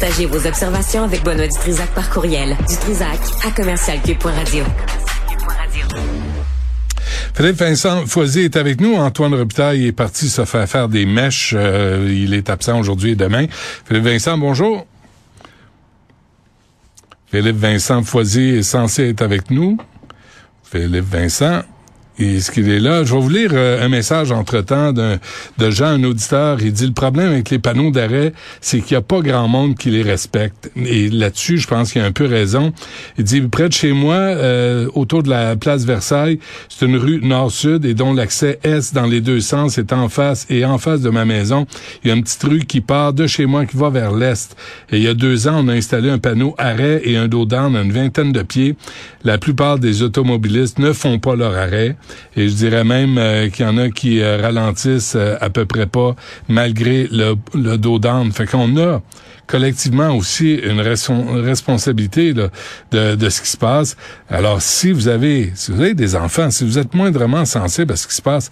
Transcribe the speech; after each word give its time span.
Partagez 0.00 0.26
vos 0.26 0.46
observations 0.46 1.02
avec 1.02 1.24
Benoît 1.24 1.48
Dutrisac 1.48 1.88
par 1.92 2.08
courriel. 2.08 2.56
Dutrisac 2.68 3.18
à 3.44 3.50
commercialcube.radio. 3.50 4.64
Philippe 7.34 7.56
Vincent 7.56 8.06
Foisy 8.06 8.42
est 8.42 8.54
avec 8.54 8.80
nous. 8.80 8.94
Antoine 8.94 9.34
Robitaille 9.34 9.86
est 9.86 9.92
parti 9.92 10.28
se 10.28 10.44
faire 10.44 10.68
faire 10.68 10.88
des 10.88 11.04
mèches. 11.04 11.52
Euh, 11.56 12.08
il 12.08 12.34
est 12.34 12.48
absent 12.48 12.78
aujourd'hui 12.78 13.12
et 13.12 13.16
demain. 13.16 13.46
Philippe 13.86 14.04
Vincent, 14.04 14.38
bonjour. 14.38 14.86
Philippe 17.26 17.56
Vincent 17.56 18.04
Foisy 18.04 18.50
est 18.50 18.62
censé 18.62 19.08
être 19.08 19.22
avec 19.22 19.50
nous. 19.50 19.78
Philippe 20.62 21.06
Vincent, 21.10 21.62
est-ce 22.18 22.50
qu'il 22.50 22.68
est 22.68 22.80
là? 22.80 23.04
Je 23.04 23.14
vais 23.14 23.20
vous 23.20 23.28
lire 23.28 23.50
euh, 23.52 23.84
un 23.84 23.88
message 23.88 24.32
entre-temps 24.32 24.92
d'un 24.92 25.18
de 25.58 25.70
Jean, 25.70 25.86
un 25.86 26.04
auditeur. 26.04 26.58
Il 26.60 26.72
dit, 26.72 26.86
le 26.86 26.92
problème 26.92 27.32
avec 27.32 27.50
les 27.50 27.58
panneaux 27.58 27.90
d'arrêt, 27.90 28.32
c'est 28.60 28.80
qu'il 28.80 28.94
n'y 28.94 28.98
a 28.98 29.02
pas 29.02 29.20
grand 29.20 29.48
monde 29.48 29.76
qui 29.76 29.90
les 29.90 30.02
respecte. 30.02 30.70
Et 30.76 31.08
là-dessus, 31.08 31.58
je 31.58 31.66
pense 31.66 31.92
qu'il 31.92 32.02
a 32.02 32.04
un 32.04 32.12
peu 32.12 32.26
raison. 32.26 32.72
Il 33.18 33.24
dit, 33.24 33.40
près 33.42 33.68
de 33.68 33.72
chez 33.72 33.92
moi, 33.92 34.14
euh, 34.14 34.88
autour 34.94 35.22
de 35.22 35.30
la 35.30 35.56
place 35.56 35.84
Versailles, 35.84 36.38
c'est 36.68 36.86
une 36.86 36.96
rue 36.96 37.20
nord-sud 37.22 37.84
et 37.84 37.94
dont 37.94 38.12
l'accès 38.12 38.58
est 38.62 38.94
dans 38.94 39.06
les 39.06 39.20
deux 39.20 39.40
sens 39.40 39.78
est 39.78 39.92
en 39.92 40.08
face. 40.08 40.46
Et 40.50 40.64
en 40.64 40.78
face 40.78 41.00
de 41.00 41.10
ma 41.10 41.24
maison, 41.24 41.66
il 42.02 42.08
y 42.08 42.10
a 42.10 42.14
une 42.14 42.22
petite 42.22 42.42
rue 42.42 42.60
qui 42.60 42.80
part 42.80 43.12
de 43.12 43.26
chez 43.26 43.46
moi 43.46 43.64
qui 43.64 43.76
va 43.76 43.90
vers 43.90 44.12
l'est. 44.12 44.56
Et 44.90 44.96
il 44.96 45.02
y 45.02 45.08
a 45.08 45.14
deux 45.14 45.48
ans, 45.48 45.64
on 45.64 45.68
a 45.68 45.74
installé 45.74 46.10
un 46.10 46.18
panneau 46.18 46.54
arrêt 46.58 47.00
et 47.04 47.16
un 47.16 47.28
dos 47.28 47.44
d'âne 47.44 47.76
à 47.76 47.82
une 47.82 47.92
vingtaine 47.92 48.32
de 48.32 48.42
pieds. 48.42 48.76
La 49.24 49.38
plupart 49.38 49.78
des 49.78 50.02
automobilistes 50.02 50.78
ne 50.78 50.92
font 50.92 51.18
pas 51.18 51.36
leur 51.36 51.56
arrêt. 51.56 51.96
Et 52.36 52.48
je 52.48 52.54
dirais 52.54 52.84
même 52.84 53.18
euh, 53.18 53.48
qu'il 53.48 53.64
y 53.64 53.68
en 53.68 53.78
a 53.78 53.90
qui 53.90 54.20
euh, 54.20 54.40
ralentissent 54.40 55.14
euh, 55.16 55.36
à 55.40 55.50
peu 55.50 55.66
près 55.66 55.86
pas, 55.86 56.14
malgré 56.48 57.08
le, 57.10 57.34
dos 57.76 57.98
d'âne. 57.98 58.32
Fait 58.32 58.46
qu'on 58.46 58.76
a 58.78 59.00
collectivement 59.46 60.10
aussi 60.10 60.54
une 60.54 60.80
responsabilité 60.80 62.34
de, 62.34 62.50
de 62.92 63.28
ce 63.28 63.40
qui 63.40 63.48
se 63.48 63.56
passe. 63.56 63.96
Alors, 64.28 64.60
si 64.60 64.92
vous 64.92 65.08
avez, 65.08 65.52
si 65.54 65.72
vous 65.72 65.80
avez 65.80 65.94
des 65.94 66.16
enfants, 66.16 66.50
si 66.50 66.64
vous 66.64 66.78
êtes 66.78 66.94
moindrement 66.94 67.46
sensible 67.46 67.92
à 67.92 67.96
ce 67.96 68.06
qui 68.06 68.14
se 68.14 68.22
passe, 68.22 68.50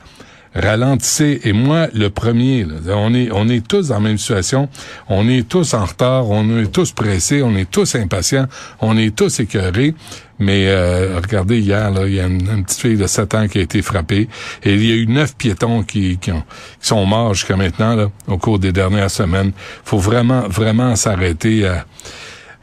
ralentissez. 0.56 1.40
Et 1.44 1.52
moi, 1.52 1.88
le 1.94 2.08
premier, 2.10 2.66
on 2.88 3.14
est, 3.14 3.30
on 3.32 3.48
est 3.48 3.66
tous 3.66 3.88
dans 3.88 3.94
la 3.94 4.00
même 4.00 4.18
situation. 4.18 4.68
On 5.08 5.28
est 5.28 5.48
tous 5.48 5.74
en 5.74 5.84
retard. 5.84 6.30
On 6.30 6.58
est 6.58 6.72
tous 6.72 6.92
pressés. 6.92 7.42
On 7.42 7.54
est 7.56 7.70
tous 7.70 7.94
impatients. 7.94 8.46
On 8.80 8.96
est 8.96 9.14
tous 9.14 9.40
écœurés. 9.40 9.94
Mais 10.38 10.66
euh, 10.68 11.18
regardez, 11.22 11.60
hier, 11.60 11.90
là, 11.90 12.06
il 12.06 12.14
y 12.14 12.20
a 12.20 12.26
une, 12.26 12.64
petite 12.64 12.80
fille 12.80 12.96
de 12.96 13.06
7 13.06 13.34
ans 13.34 13.48
qui 13.48 13.58
a 13.58 13.62
été 13.62 13.80
frappée. 13.82 14.28
Et 14.62 14.74
il 14.74 14.84
y 14.84 14.92
a 14.92 14.96
eu 14.96 15.06
neuf 15.06 15.34
piétons 15.36 15.82
qui, 15.82 16.18
qui, 16.18 16.32
ont, 16.32 16.42
qui 16.80 16.88
sont 16.88 17.04
morts 17.06 17.34
jusqu'à 17.34 17.56
maintenant, 17.56 17.94
là, 17.94 18.10
au 18.26 18.36
cours 18.36 18.58
des 18.58 18.72
dernières 18.72 19.10
semaines. 19.10 19.52
faut 19.84 19.98
vraiment, 19.98 20.48
vraiment 20.48 20.94
s'arrêter 20.96 21.66
à, 21.66 21.86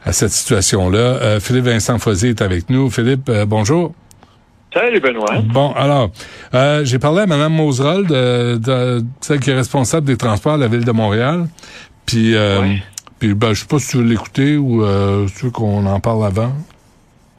à 0.04 0.12
cette 0.12 0.30
situation-là. 0.30 0.98
Euh, 0.98 1.40
Philippe 1.40 1.64
Vincent 1.64 1.98
Foisy 1.98 2.28
est 2.28 2.42
avec 2.42 2.70
nous. 2.70 2.90
Philippe, 2.90 3.28
euh, 3.28 3.46
bonjour. 3.46 3.94
Salut 4.74 4.98
Benoît. 4.98 5.40
Bon, 5.44 5.72
alors, 5.72 6.10
euh, 6.52 6.84
j'ai 6.84 6.98
parlé 6.98 7.22
à 7.22 7.26
Mme 7.26 7.52
Moserold, 7.52 8.08
de, 8.08 8.56
de, 8.56 9.04
celle 9.20 9.38
qui 9.38 9.50
est 9.50 9.54
responsable 9.54 10.06
des 10.06 10.16
transports 10.16 10.54
à 10.54 10.56
la 10.56 10.66
ville 10.66 10.84
de 10.84 10.90
Montréal. 10.90 11.46
Puis, 12.06 12.34
euh, 12.34 12.60
puis 13.20 13.34
ben, 13.34 13.54
je 13.54 13.60
sais 13.60 13.66
pas 13.66 13.78
si 13.78 13.90
tu 13.90 13.96
veux 13.98 14.04
l'écouter 14.04 14.56
ou 14.56 14.82
euh, 14.82 15.28
si 15.28 15.34
tu 15.36 15.44
veux 15.46 15.50
qu'on 15.52 15.86
en 15.86 16.00
parle 16.00 16.26
avant. 16.26 16.52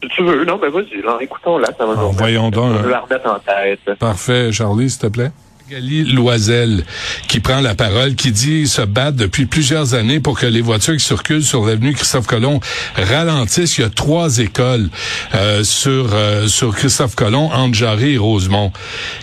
Si 0.02 0.10
tu 0.10 0.24
veux, 0.24 0.46
non, 0.46 0.58
ben 0.58 0.70
vas-y, 0.70 1.04
écoutons-la, 1.24 1.68
ça 1.78 1.86
va 1.86 1.96
nous 1.96 2.12
Voyons 2.12 2.50
donc. 2.52 2.74
On 2.84 2.88
la 2.88 3.00
remettre 3.00 3.30
en 3.30 3.40
tête. 3.40 4.00
Parfait, 4.00 4.52
Charlie, 4.54 4.90
s'il 4.90 5.02
te 5.02 5.08
plaît. 5.08 5.32
Gali 5.70 6.04
Loisel 6.04 6.84
qui 7.28 7.40
prend 7.40 7.60
la 7.60 7.74
parole, 7.74 8.14
qui 8.14 8.32
dit 8.32 8.68
se 8.68 8.84
battre 8.84 9.18
depuis 9.18 9.48
plusieurs 9.48 9.96
années 9.96 10.20
pour 10.20 10.40
que 10.40 10.46
les 10.46 10.62
voitures 10.62 10.96
qui 10.96 11.04
circulent 11.04 11.44
sur 11.44 11.66
l'avenue 11.66 11.94
Christophe 11.94 12.28
Colomb 12.28 12.60
ralentissent. 12.96 13.80
Il 13.80 13.82
y 13.82 13.84
a 13.84 13.90
trois 13.90 14.38
écoles 14.38 14.90
euh, 15.34 15.64
sur 15.64 16.10
euh, 16.14 16.48
sur 16.48 16.76
Christophe 16.76 17.16
Colomb, 17.16 17.50
Jarry 17.74 18.14
et 18.14 18.18
Rosemont. 18.20 18.72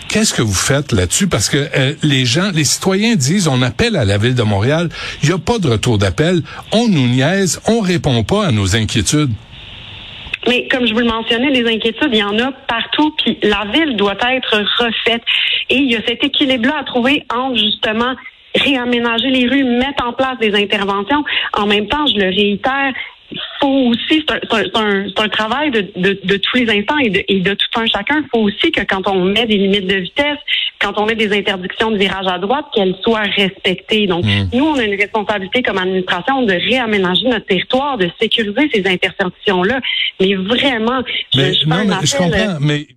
Qu'est-ce 0.09 0.33
que 0.33 0.41
vous 0.41 0.53
faites 0.53 0.91
là-dessus? 0.91 1.27
Parce 1.27 1.47
que 1.47 1.69
euh, 1.77 1.93
les 2.03 2.25
gens, 2.25 2.51
les 2.53 2.65
citoyens 2.65 3.15
disent 3.15 3.47
on 3.47 3.61
appelle 3.61 3.95
à 3.95 4.03
la 4.03 4.17
ville 4.17 4.35
de 4.35 4.43
Montréal, 4.43 4.89
il 5.21 5.29
n'y 5.29 5.35
a 5.35 5.39
pas 5.39 5.59
de 5.59 5.69
retour 5.69 5.97
d'appel, 5.97 6.41
on 6.73 6.89
nous 6.89 7.07
niaise, 7.07 7.61
on 7.67 7.79
répond 7.79 8.21
pas 8.25 8.47
à 8.47 8.51
nos 8.51 8.75
inquiétudes. 8.75 9.31
Mais 10.47 10.67
comme 10.67 10.85
je 10.85 10.93
vous 10.93 10.99
le 10.99 11.05
mentionnais, 11.05 11.49
les 11.49 11.65
inquiétudes, 11.67 12.09
il 12.11 12.19
y 12.19 12.23
en 12.23 12.37
a 12.39 12.51
partout, 12.67 13.11
puis 13.23 13.37
la 13.43 13.65
ville 13.73 13.95
doit 13.95 14.17
être 14.29 14.57
refaite. 14.77 15.23
Et 15.69 15.77
il 15.77 15.91
y 15.91 15.95
a 15.95 16.01
cet 16.05 16.23
équilibre-là 16.23 16.79
à 16.79 16.83
trouver 16.83 17.25
entre 17.33 17.57
justement 17.57 18.15
réaménager 18.55 19.29
les 19.29 19.47
rues, 19.47 19.63
mettre 19.63 20.05
en 20.05 20.13
place 20.13 20.37
des 20.39 20.53
interventions. 20.55 21.23
En 21.53 21.65
même 21.65 21.87
temps, 21.87 22.05
je 22.07 22.19
le 22.19 22.25
réitère, 22.25 22.93
faut 23.59 23.91
aussi, 23.91 24.25
c'est 24.27 24.75
un, 24.75 25.05
un, 25.15 25.29
travail 25.29 25.71
de, 25.71 25.81
de, 25.95 26.19
de, 26.23 26.37
tous 26.37 26.57
les 26.57 26.69
instants 26.69 26.97
et 26.97 27.09
de, 27.09 27.23
et 27.27 27.39
de 27.39 27.53
tout 27.53 27.79
un 27.79 27.85
chacun. 27.85 28.21
Il 28.21 28.27
faut 28.31 28.43
aussi 28.43 28.71
que 28.71 28.81
quand 28.81 29.07
on 29.07 29.25
met 29.25 29.45
des 29.45 29.57
limites 29.57 29.87
de 29.87 29.95
vitesse, 29.95 30.37
quand 30.79 30.93
on 30.97 31.05
met 31.05 31.15
des 31.15 31.31
interdictions 31.31 31.91
de 31.91 31.97
virage 31.97 32.27
à 32.27 32.37
droite, 32.39 32.65
qu'elles 32.73 32.95
soient 33.03 33.21
respectées. 33.21 34.05
Donc, 34.07 34.25
hmm. 34.25 34.49
nous, 34.53 34.65
on 34.65 34.75
a 34.75 34.83
une 34.83 34.99
responsabilité 34.99 35.63
comme 35.63 35.77
administration 35.77 36.43
de 36.43 36.53
réaménager 36.53 37.27
notre 37.27 37.45
territoire, 37.45 37.97
de 37.97 38.09
sécuriser 38.19 38.69
ces 38.73 38.85
intersections-là. 38.85 39.79
Mais 40.19 40.35
vraiment, 40.35 41.01
mais, 41.35 41.53
je, 41.53 41.67
non, 41.67 41.85
mais 41.85 42.05
je 42.05 42.17
comprends, 42.17 42.37
euh, 42.37 42.57
mais 42.59 42.87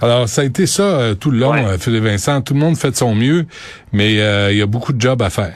alors, 0.00 0.28
ça 0.28 0.42
a 0.42 0.44
été 0.44 0.66
ça 0.66 0.82
euh, 0.82 1.14
tout 1.14 1.30
le 1.30 1.38
long, 1.38 1.54
euh, 1.54 1.76
Philippe 1.78 2.04
Vincent. 2.04 2.40
Tout 2.40 2.54
le 2.54 2.60
monde 2.60 2.76
fait 2.76 2.90
de 2.90 2.96
son 2.96 3.14
mieux, 3.14 3.46
mais 3.92 4.14
il 4.14 4.56
y 4.56 4.62
a 4.62 4.66
beaucoup 4.66 4.92
de 4.92 5.00
jobs 5.00 5.22
à 5.22 5.30
faire. 5.30 5.54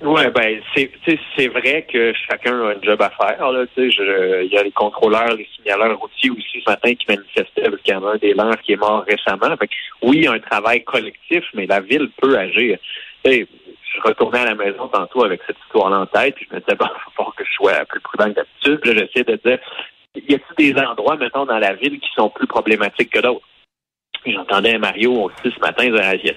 Oui, 0.00 0.22
ben 0.32 0.60
c'est 0.74 1.48
vrai 1.48 1.84
que 1.92 2.12
chacun 2.28 2.52
a 2.60 2.70
un 2.70 2.82
job 2.82 3.02
à 3.02 3.10
faire. 3.10 3.50
Là, 3.50 3.64
il 3.76 4.48
y 4.50 4.56
a 4.56 4.62
les 4.62 4.70
contrôleurs, 4.70 5.34
les 5.34 5.48
signaleurs 5.56 5.98
routiers 5.98 6.30
aussi 6.30 6.62
ce 6.64 6.70
matin 6.70 6.94
qui 6.94 7.04
manifestaient 7.08 7.64
avec 7.64 7.88
y 7.88 7.92
un 7.92 8.16
des 8.16 8.32
leurs 8.32 8.60
qui 8.62 8.72
est 8.72 8.76
mort 8.76 9.04
récemment. 9.08 9.56
Fait 9.56 9.68
oui, 10.02 10.18
il 10.18 10.24
y 10.24 10.26
a 10.28 10.32
un 10.32 10.38
travail 10.38 10.84
collectif, 10.84 11.44
mais 11.54 11.66
la 11.66 11.80
ville 11.80 12.10
peut 12.20 12.38
agir. 12.38 12.78
je 13.24 13.44
retournais 14.04 14.38
à 14.38 14.44
la 14.44 14.54
maison 14.54 14.86
tantôt 14.86 15.24
avec 15.24 15.40
cette 15.46 15.58
histoire 15.66 15.92
en 15.92 16.06
tête, 16.06 16.36
puis 16.36 16.46
je 16.48 16.54
me 16.54 16.60
disais 16.60 16.76
bon, 16.76 16.86
il 16.86 17.12
faut 17.16 17.32
que 17.32 17.44
je 17.44 17.52
sois 17.54 17.84
plus 17.86 18.00
prudent 18.00 18.30
que 18.30 18.34
d'habitude. 18.34 18.80
Puis 18.80 18.92
j'essaie 18.92 19.24
de 19.24 19.40
dire 19.44 19.58
y 20.14 20.34
a-t-il 20.34 20.74
des 20.74 20.80
endroits, 20.80 21.16
mettons, 21.16 21.44
dans 21.44 21.58
la 21.58 21.74
ville 21.74 21.98
qui 21.98 22.08
sont 22.14 22.30
plus 22.30 22.46
problématiques 22.46 23.10
que 23.10 23.20
d'autres? 23.20 23.46
J'entendais 24.26 24.78
Mario 24.78 25.12
aussi 25.12 25.54
ce 25.54 25.60
matin, 25.60 25.90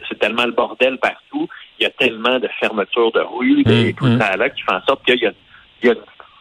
c'est 0.08 0.20
tellement 0.20 0.46
le 0.46 0.52
bordel 0.52 0.98
partout, 0.98 1.48
il 1.82 1.86
y 1.86 1.88
a 1.88 1.90
tellement 1.90 2.38
de 2.38 2.48
fermetures 2.60 3.12
de 3.12 3.22
rues 3.22 3.64
et 3.66 3.92
mmh, 3.92 3.94
tout 3.96 4.20
ça 4.20 4.38
là 4.38 4.50
qui 4.52 4.62
fait 4.62 4.72
en 4.72 4.82
sorte 4.84 5.04
qu'il 5.04 5.18
y, 5.18 5.26
a 5.26 5.92
une 5.92 5.96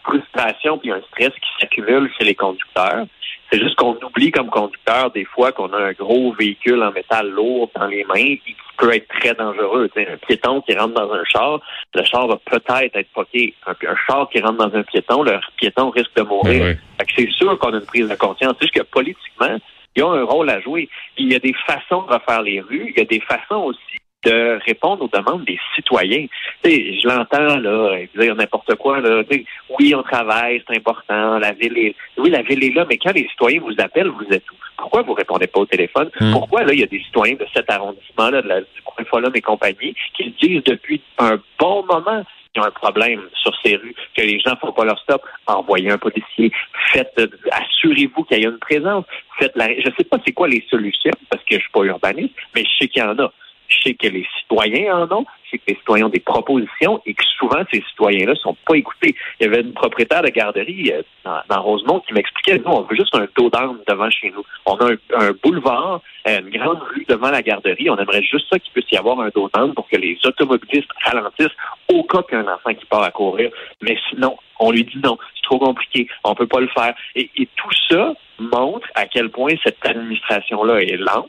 frustration 0.04 0.76
puis 0.76 0.92
un 0.92 1.00
stress 1.08 1.30
qui 1.30 1.48
s'accumule 1.58 2.10
chez 2.18 2.24
les 2.24 2.34
conducteurs. 2.34 3.06
C'est 3.50 3.58
juste 3.58 3.74
qu'on 3.76 3.96
oublie 4.04 4.30
comme 4.30 4.50
conducteur 4.50 5.10
des 5.10 5.24
fois 5.24 5.50
qu'on 5.50 5.72
a 5.72 5.78
un 5.78 5.92
gros 5.92 6.32
véhicule 6.34 6.82
en 6.82 6.92
métal 6.92 7.30
lourd 7.30 7.70
dans 7.74 7.86
les 7.86 8.04
mains 8.04 8.14
et 8.16 8.38
qui 8.38 8.54
peut 8.76 8.94
être 8.94 9.08
très 9.08 9.34
dangereux. 9.34 9.90
un 9.96 10.16
piéton 10.18 10.60
qui 10.60 10.76
rentre 10.76 10.94
dans 10.94 11.10
un 11.10 11.24
char, 11.24 11.60
le 11.94 12.04
char 12.04 12.28
va 12.28 12.36
peut-être 12.36 12.94
être 12.94 13.12
poqué. 13.12 13.54
Un, 13.66 13.74
char 14.06 14.28
qui 14.30 14.40
rentre 14.40 14.58
dans 14.68 14.78
un 14.78 14.82
piéton, 14.82 15.22
le 15.22 15.40
piéton 15.56 15.90
risque 15.90 16.14
de 16.16 16.22
mourir. 16.22 16.76
C'est 17.16 17.30
sûr 17.30 17.58
qu'on 17.58 17.72
a 17.72 17.78
une 17.78 17.86
prise 17.86 18.08
de 18.08 18.14
conscience. 18.14 18.54
C'est 18.60 18.66
juste 18.66 18.74
que 18.74 18.82
politiquement, 18.82 19.56
il 19.96 20.00
y 20.00 20.02
a 20.02 20.06
un 20.06 20.22
rôle 20.22 20.50
à 20.50 20.60
jouer. 20.60 20.88
Il 21.16 21.32
y 21.32 21.34
a 21.34 21.40
des 21.40 21.54
façons 21.66 22.02
de 22.02 22.12
refaire 22.12 22.42
les 22.42 22.60
rues. 22.60 22.92
Il 22.94 22.98
y 22.98 23.02
a 23.02 23.06
des 23.06 23.20
façons 23.20 23.62
aussi 23.64 24.00
de 24.24 24.58
répondre 24.66 25.04
aux 25.04 25.18
demandes 25.18 25.44
des 25.44 25.58
citoyens. 25.74 26.26
je 26.64 27.06
l'entends 27.06 27.56
là, 27.56 27.96
dire 28.16 28.34
n'importe 28.34 28.74
quoi 28.76 29.00
là. 29.00 29.22
oui, 29.78 29.94
on 29.94 30.02
travaille, 30.02 30.62
c'est 30.68 30.76
important. 30.76 31.38
La 31.38 31.52
ville 31.52 31.78
est, 31.78 31.94
oui, 32.18 32.30
la 32.30 32.42
ville 32.42 32.62
est 32.64 32.74
là, 32.74 32.84
mais 32.88 32.98
quand 32.98 33.14
les 33.14 33.26
citoyens 33.28 33.60
vous 33.60 33.74
appellent, 33.78 34.08
vous 34.08 34.26
êtes 34.30 34.50
où? 34.50 34.54
Pourquoi 34.76 35.02
vous 35.02 35.14
répondez 35.14 35.46
pas 35.46 35.60
au 35.60 35.66
téléphone? 35.66 36.10
Hmm. 36.20 36.32
Pourquoi 36.32 36.64
là, 36.64 36.72
il 36.72 36.80
y 36.80 36.82
a 36.82 36.86
des 36.86 37.02
citoyens 37.02 37.34
de 37.34 37.46
cet 37.54 37.70
arrondissement 37.70 38.30
là, 38.30 38.42
de 38.42 38.48
la, 38.48 38.60
du 38.60 38.82
coin 38.84 39.04
Folum 39.04 39.32
et 39.34 39.40
compagnie, 39.40 39.94
qui 40.14 40.24
le 40.24 40.30
disent 40.30 40.64
depuis 40.64 41.00
un 41.18 41.38
bon 41.58 41.84
moment 41.84 42.24
qu'il 42.52 42.62
y 42.62 42.64
a 42.64 42.68
un 42.68 42.72
problème 42.72 43.22
sur 43.34 43.52
ces 43.64 43.76
rues, 43.76 43.94
que 44.16 44.22
les 44.22 44.40
gens 44.40 44.56
font 44.56 44.72
pas 44.72 44.84
leur 44.84 44.98
stop, 45.00 45.22
envoyez 45.46 45.90
un 45.90 45.98
policier, 45.98 46.50
faites, 46.92 47.18
assurez-vous 47.52 48.24
qu'il 48.24 48.42
y 48.42 48.46
a 48.46 48.48
une 48.48 48.58
présence, 48.58 49.04
faites 49.38 49.52
la, 49.54 49.68
je 49.68 49.88
sais 49.96 50.04
pas 50.04 50.18
c'est 50.24 50.32
quoi 50.32 50.48
les 50.48 50.64
solutions, 50.68 51.12
parce 51.30 51.42
que 51.44 51.56
je 51.56 51.60
suis 51.60 51.70
pas 51.70 51.84
urbaniste, 51.84 52.34
mais 52.54 52.64
je 52.64 52.70
sais 52.78 52.88
qu'il 52.88 53.02
y 53.02 53.06
en 53.06 53.18
a. 53.18 53.32
Je 53.70 53.78
sais 53.82 53.94
que 53.94 54.08
les 54.08 54.26
citoyens 54.40 54.98
en 54.98 55.16
ont. 55.16 55.26
c'est 55.50 55.58
que 55.58 55.64
les 55.68 55.76
citoyens 55.76 56.06
ont 56.06 56.10
des 56.10 56.20
propositions 56.20 57.00
et 57.06 57.14
que 57.14 57.24
souvent 57.38 57.62
ces 57.72 57.82
citoyens-là 57.90 58.34
sont 58.34 58.56
pas 58.66 58.76
écoutés. 58.76 59.14
Il 59.38 59.44
y 59.44 59.46
avait 59.46 59.62
une 59.62 59.72
propriétaire 59.72 60.22
de 60.22 60.28
garderie 60.28 60.92
euh, 60.92 61.02
dans, 61.48 61.62
Rosemont 61.62 62.00
qui 62.00 62.12
m'expliquait, 62.12 62.58
nous, 62.58 62.70
on 62.70 62.82
veut 62.82 62.96
juste 62.96 63.14
un 63.14 63.26
taux 63.28 63.48
d'armes 63.48 63.78
devant 63.88 64.10
chez 64.10 64.30
nous. 64.30 64.44
On 64.66 64.74
a 64.74 64.92
un, 65.16 65.32
boulevard, 65.42 66.00
euh, 66.28 66.40
une 66.40 66.50
grande 66.50 66.80
rue 66.94 67.04
devant 67.08 67.30
la 67.30 67.42
garderie. 67.42 67.88
On 67.90 67.96
aimerait 67.96 68.22
juste 68.22 68.46
ça 68.50 68.58
qu'il 68.58 68.72
puisse 68.72 68.90
y 68.90 68.96
avoir 68.96 69.20
un 69.20 69.30
taux 69.30 69.48
d'armes 69.54 69.74
pour 69.74 69.88
que 69.88 69.96
les 69.96 70.18
automobilistes 70.24 70.90
ralentissent 71.04 71.56
au 71.92 72.02
cas 72.04 72.22
qu'il 72.22 72.38
y 72.38 72.40
a 72.40 72.44
un 72.44 72.54
enfant 72.54 72.74
qui 72.74 72.84
part 72.86 73.02
à 73.02 73.10
courir. 73.10 73.50
Mais 73.82 73.96
sinon, 74.10 74.36
on 74.58 74.72
lui 74.72 74.84
dit 74.84 74.98
non, 75.02 75.16
c'est 75.36 75.42
trop 75.42 75.58
compliqué, 75.58 76.08
on 76.24 76.34
peut 76.34 76.46
pas 76.46 76.60
le 76.60 76.68
faire. 76.68 76.94
Et, 77.14 77.30
et 77.36 77.48
tout 77.56 77.70
ça, 77.88 78.14
montre 78.40 78.86
à 78.94 79.06
quel 79.06 79.30
point 79.30 79.52
cette 79.62 79.78
administration-là 79.84 80.80
est 80.80 80.96
lente. 80.96 81.28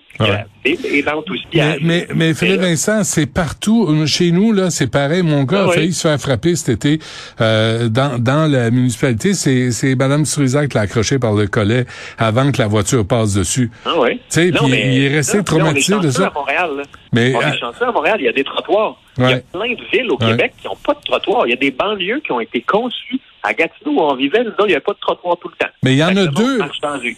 Et 0.63 1.01
lente 1.01 1.29
aussi. 1.29 1.45
Mais, 1.53 1.77
mais, 1.81 2.07
mais 2.13 2.33
Philippe 2.33 2.61
Vincent, 2.61 3.03
c'est 3.03 3.25
partout. 3.25 4.05
Chez 4.05 4.31
nous, 4.31 4.51
là, 4.51 4.69
c'est 4.69 4.91
pareil. 4.91 5.23
Mon 5.23 5.43
gars 5.43 5.65
a 5.65 5.71
failli 5.71 5.93
se 5.93 6.07
faire 6.07 6.19
frapper 6.19 6.55
cet 6.55 6.69
été 6.85 7.03
euh, 7.39 7.89
dans, 7.89 8.21
dans 8.21 8.49
la 8.51 8.71
municipalité. 8.71 9.33
C'est, 9.33 9.71
c'est 9.71 9.95
Mme 9.95 10.25
Surizac 10.25 10.69
qui 10.69 10.75
l'a 10.75 10.81
accroché 10.81 11.19
par 11.19 11.33
le 11.33 11.47
collet 11.47 11.85
avant 12.17 12.51
que 12.51 12.61
la 12.61 12.67
voiture 12.67 13.05
passe 13.05 13.33
dessus. 13.33 13.71
Ah 13.85 13.93
oui. 13.97 14.17
Tu 14.17 14.21
sais, 14.29 14.47
il 14.49 15.03
est 15.03 15.15
resté 15.15 15.43
traumatisé 15.43 15.99
de 15.99 16.09
ça. 16.09 16.27
À 16.27 16.31
Montréal, 16.31 16.69
là. 16.77 16.83
Mais, 17.13 17.35
on 17.35 17.41
est 17.41 17.57
chanceux 17.57 17.85
à 17.85 17.91
Montréal, 17.91 18.17
il 18.19 18.25
y 18.25 18.29
a 18.29 18.33
des 18.33 18.43
trottoirs. 18.43 18.95
Il 19.17 19.29
y 19.29 19.33
a 19.33 19.39
plein 19.39 19.73
de 19.73 19.83
villes 19.91 20.09
au 20.09 20.17
Québec 20.17 20.53
qui 20.61 20.67
n'ont 20.67 20.77
pas 20.77 20.93
de 20.93 21.01
trottoirs. 21.03 21.45
Il 21.47 21.49
y 21.49 21.53
a 21.53 21.57
des 21.57 21.71
banlieues 21.71 22.21
qui 22.23 22.31
ont 22.31 22.39
été 22.39 22.61
conçues 22.61 23.19
à 23.43 23.53
Gatineau, 23.53 23.91
où 23.91 24.01
on 24.01 24.15
vivait, 24.15 24.43
il 24.43 24.65
n'y 24.65 24.73
avait 24.73 24.81
pas 24.81 24.93
de 24.93 24.99
trottoir 24.99 25.37
tout 25.41 25.49
le 25.49 25.55
temps. 25.55 25.71
Mais 25.83 25.93
il 25.93 25.97
y 25.97 26.03
en 26.03 26.15
a 26.15 26.27
deux. 26.27 26.59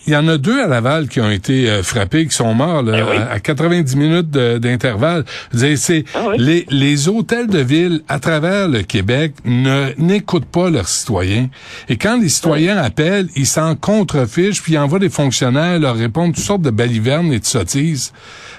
Il 0.07 0.13
y 0.13 0.15
en 0.15 0.27
a 0.27 0.37
deux 0.37 0.61
à 0.61 0.67
Laval 0.67 1.09
qui 1.09 1.19
ont 1.19 1.29
été 1.29 1.69
euh, 1.69 1.83
frappés, 1.83 2.25
qui 2.25 2.35
sont 2.35 2.53
morts 2.53 2.81
là, 2.81 3.03
ben 3.03 3.27
à, 3.29 3.39
90 3.39 3.95
minutes 3.95 4.29
d'intervalle. 4.29 5.25
C'est 5.53 6.05
ah 6.15 6.27
les, 6.37 6.65
les 6.69 7.09
hôtels 7.09 7.47
de 7.47 7.59
ville 7.59 8.01
à 8.07 8.19
travers 8.19 8.67
le 8.67 8.83
Québec 8.83 9.33
ne 9.43 9.89
n'écoutent 9.97 10.45
pas 10.45 10.69
leurs 10.69 10.87
citoyens. 10.87 11.49
Et 11.89 11.97
quand 11.97 12.19
les 12.19 12.29
citoyens 12.29 12.77
appellent, 12.77 13.27
ils 13.35 13.45
s'en 13.45 13.75
contrefichent, 13.75 14.61
puis 14.61 14.73
ils 14.73 14.77
envoient 14.77 14.99
des 14.99 15.09
fonctionnaires 15.09 15.79
leur 15.79 15.95
répondre 15.95 16.33
toutes 16.33 16.43
sortes 16.43 16.61
de 16.61 16.69
balivernes 16.69 17.33
et 17.33 17.39
de 17.39 17.45
sottises. 17.45 18.13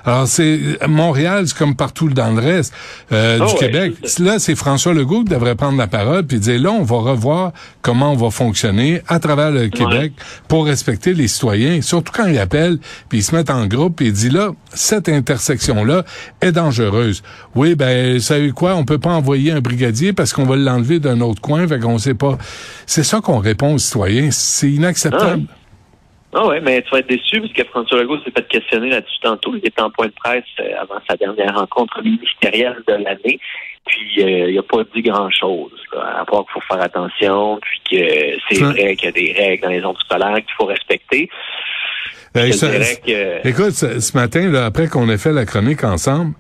Alors 0.05 0.27
c'est 0.27 0.79
Montréal, 0.87 1.49
c'est 1.49 1.57
comme 1.57 1.77
partout 1.77 2.09
dans 2.11 2.31
le 2.31 2.41
reste 2.41 2.75
euh, 3.11 3.39
du 3.39 3.45
ah 3.49 3.59
Québec. 3.59 3.95
Là, 4.19 4.39
c'est 4.39 4.55
François 4.55 4.93
Legault 4.93 5.25
qui 5.25 5.31
devrait 5.31 5.55
prendre 5.55 5.79
la 5.79 5.87
parole 5.87 6.27
puis 6.27 6.39
dire 6.39 6.61
là, 6.61 6.71
on 6.71 6.83
va 6.83 6.97
revoir 6.97 7.53
comment 7.83 8.13
on 8.13 8.17
va 8.17 8.31
fonctionner 8.31 9.03
à 9.09 9.19
travers 9.19 9.51
le 9.51 9.69
Québec 9.69 10.13
pour 10.49 10.67
respecter 10.67 11.15
les 11.15 11.29
citoyens, 11.29 11.83
surtout 11.83 12.13
quand 12.15 12.27
ils 12.27 12.39
appellent, 12.39 12.79
puis 13.09 13.19
ils 13.19 13.23
se 13.23 13.35
mettent 13.35 13.51
en 13.51 13.67
groupe, 13.67 14.01
et 14.01 14.07
ils 14.07 14.13
disent 14.13 14.33
là, 14.33 14.51
cette 14.73 15.09
intersection-là 15.09 16.05
est 16.41 16.53
dangereuse. 16.53 17.23
Oui, 17.55 17.75
ben, 17.75 18.19
savez 18.21 18.51
quoi, 18.51 18.75
on 18.75 18.85
peut 18.85 18.99
pas 18.99 19.13
envoyer 19.13 19.53
un 19.53 19.61
brigadier 19.61 20.13
parce 20.13 20.33
qu'on 20.33 20.45
va 20.45 20.57
l'enlever 20.57 21.01
d'un 21.01 21.21
autre 21.21 21.41
coin, 21.41 21.67
fait 21.67 21.79
qu'on 21.79 21.99
sait 21.99 22.15
pas. 22.15 22.39
C'est 22.87 23.05
ça 23.05 23.21
qu'on 23.21 23.39
répond 23.39 23.75
aux 23.75 23.79
citoyens. 23.79 24.29
C'est 24.31 24.71
inacceptable. 24.71 25.47
Ah 26.37 26.49
oui, 26.49 26.57
mais 26.63 26.83
tu 26.83 26.91
vas 26.91 26.99
être 26.99 27.09
déçu 27.09 27.41
parce 27.41 27.53
que 27.53 27.65
François 27.65 28.01
Legault 28.01 28.19
s'est 28.25 28.33
fait 28.33 28.49
questionner 28.49 28.91
là-dessus 28.91 29.21
tantôt. 29.23 29.55
Il 29.55 29.65
était 29.65 29.81
en 29.81 29.91
point 29.91 30.07
de 30.07 30.13
presse 30.13 30.43
euh, 30.59 30.81
avant 30.81 31.01
sa 31.09 31.17
dernière 31.17 31.55
rencontre 31.55 32.03
ministérielle 32.03 32.83
de 32.89 32.95
l'année. 32.95 33.39
Puis 33.87 34.23
euh, 34.25 34.51
il 34.51 34.57
n'a 34.57 34.63
pas 34.63 34.83
dit 34.95 35.03
grand-chose, 35.03 35.73
à 35.93 36.25
part 36.25 36.45
qu'il 36.45 36.55
faut 36.55 36.61
faire 36.63 36.83
attention, 36.83 37.61
puis 37.61 37.81
que 37.89 38.37
c'est 38.49 38.61
vrai 38.61 38.97
qu'il 38.97 39.05
y 39.05 39.09
a 39.09 39.13
des 39.13 39.33
règles 39.33 39.63
dans 39.63 39.69
les 39.69 39.81
zones 39.81 39.97
scolaires 39.97 40.37
qu'il 40.37 40.55
faut 40.57 40.65
respecter. 40.65 41.31
Ben, 42.35 42.51
écoute, 43.45 43.71
ce, 43.71 44.17
matin, 44.17 44.51
là, 44.51 44.65
après 44.65 44.89
qu'on 44.89 45.09
ait 45.09 45.19
fait 45.19 45.33
la 45.33 45.47
chronique 45.47 45.85
ensemble, 45.85 46.35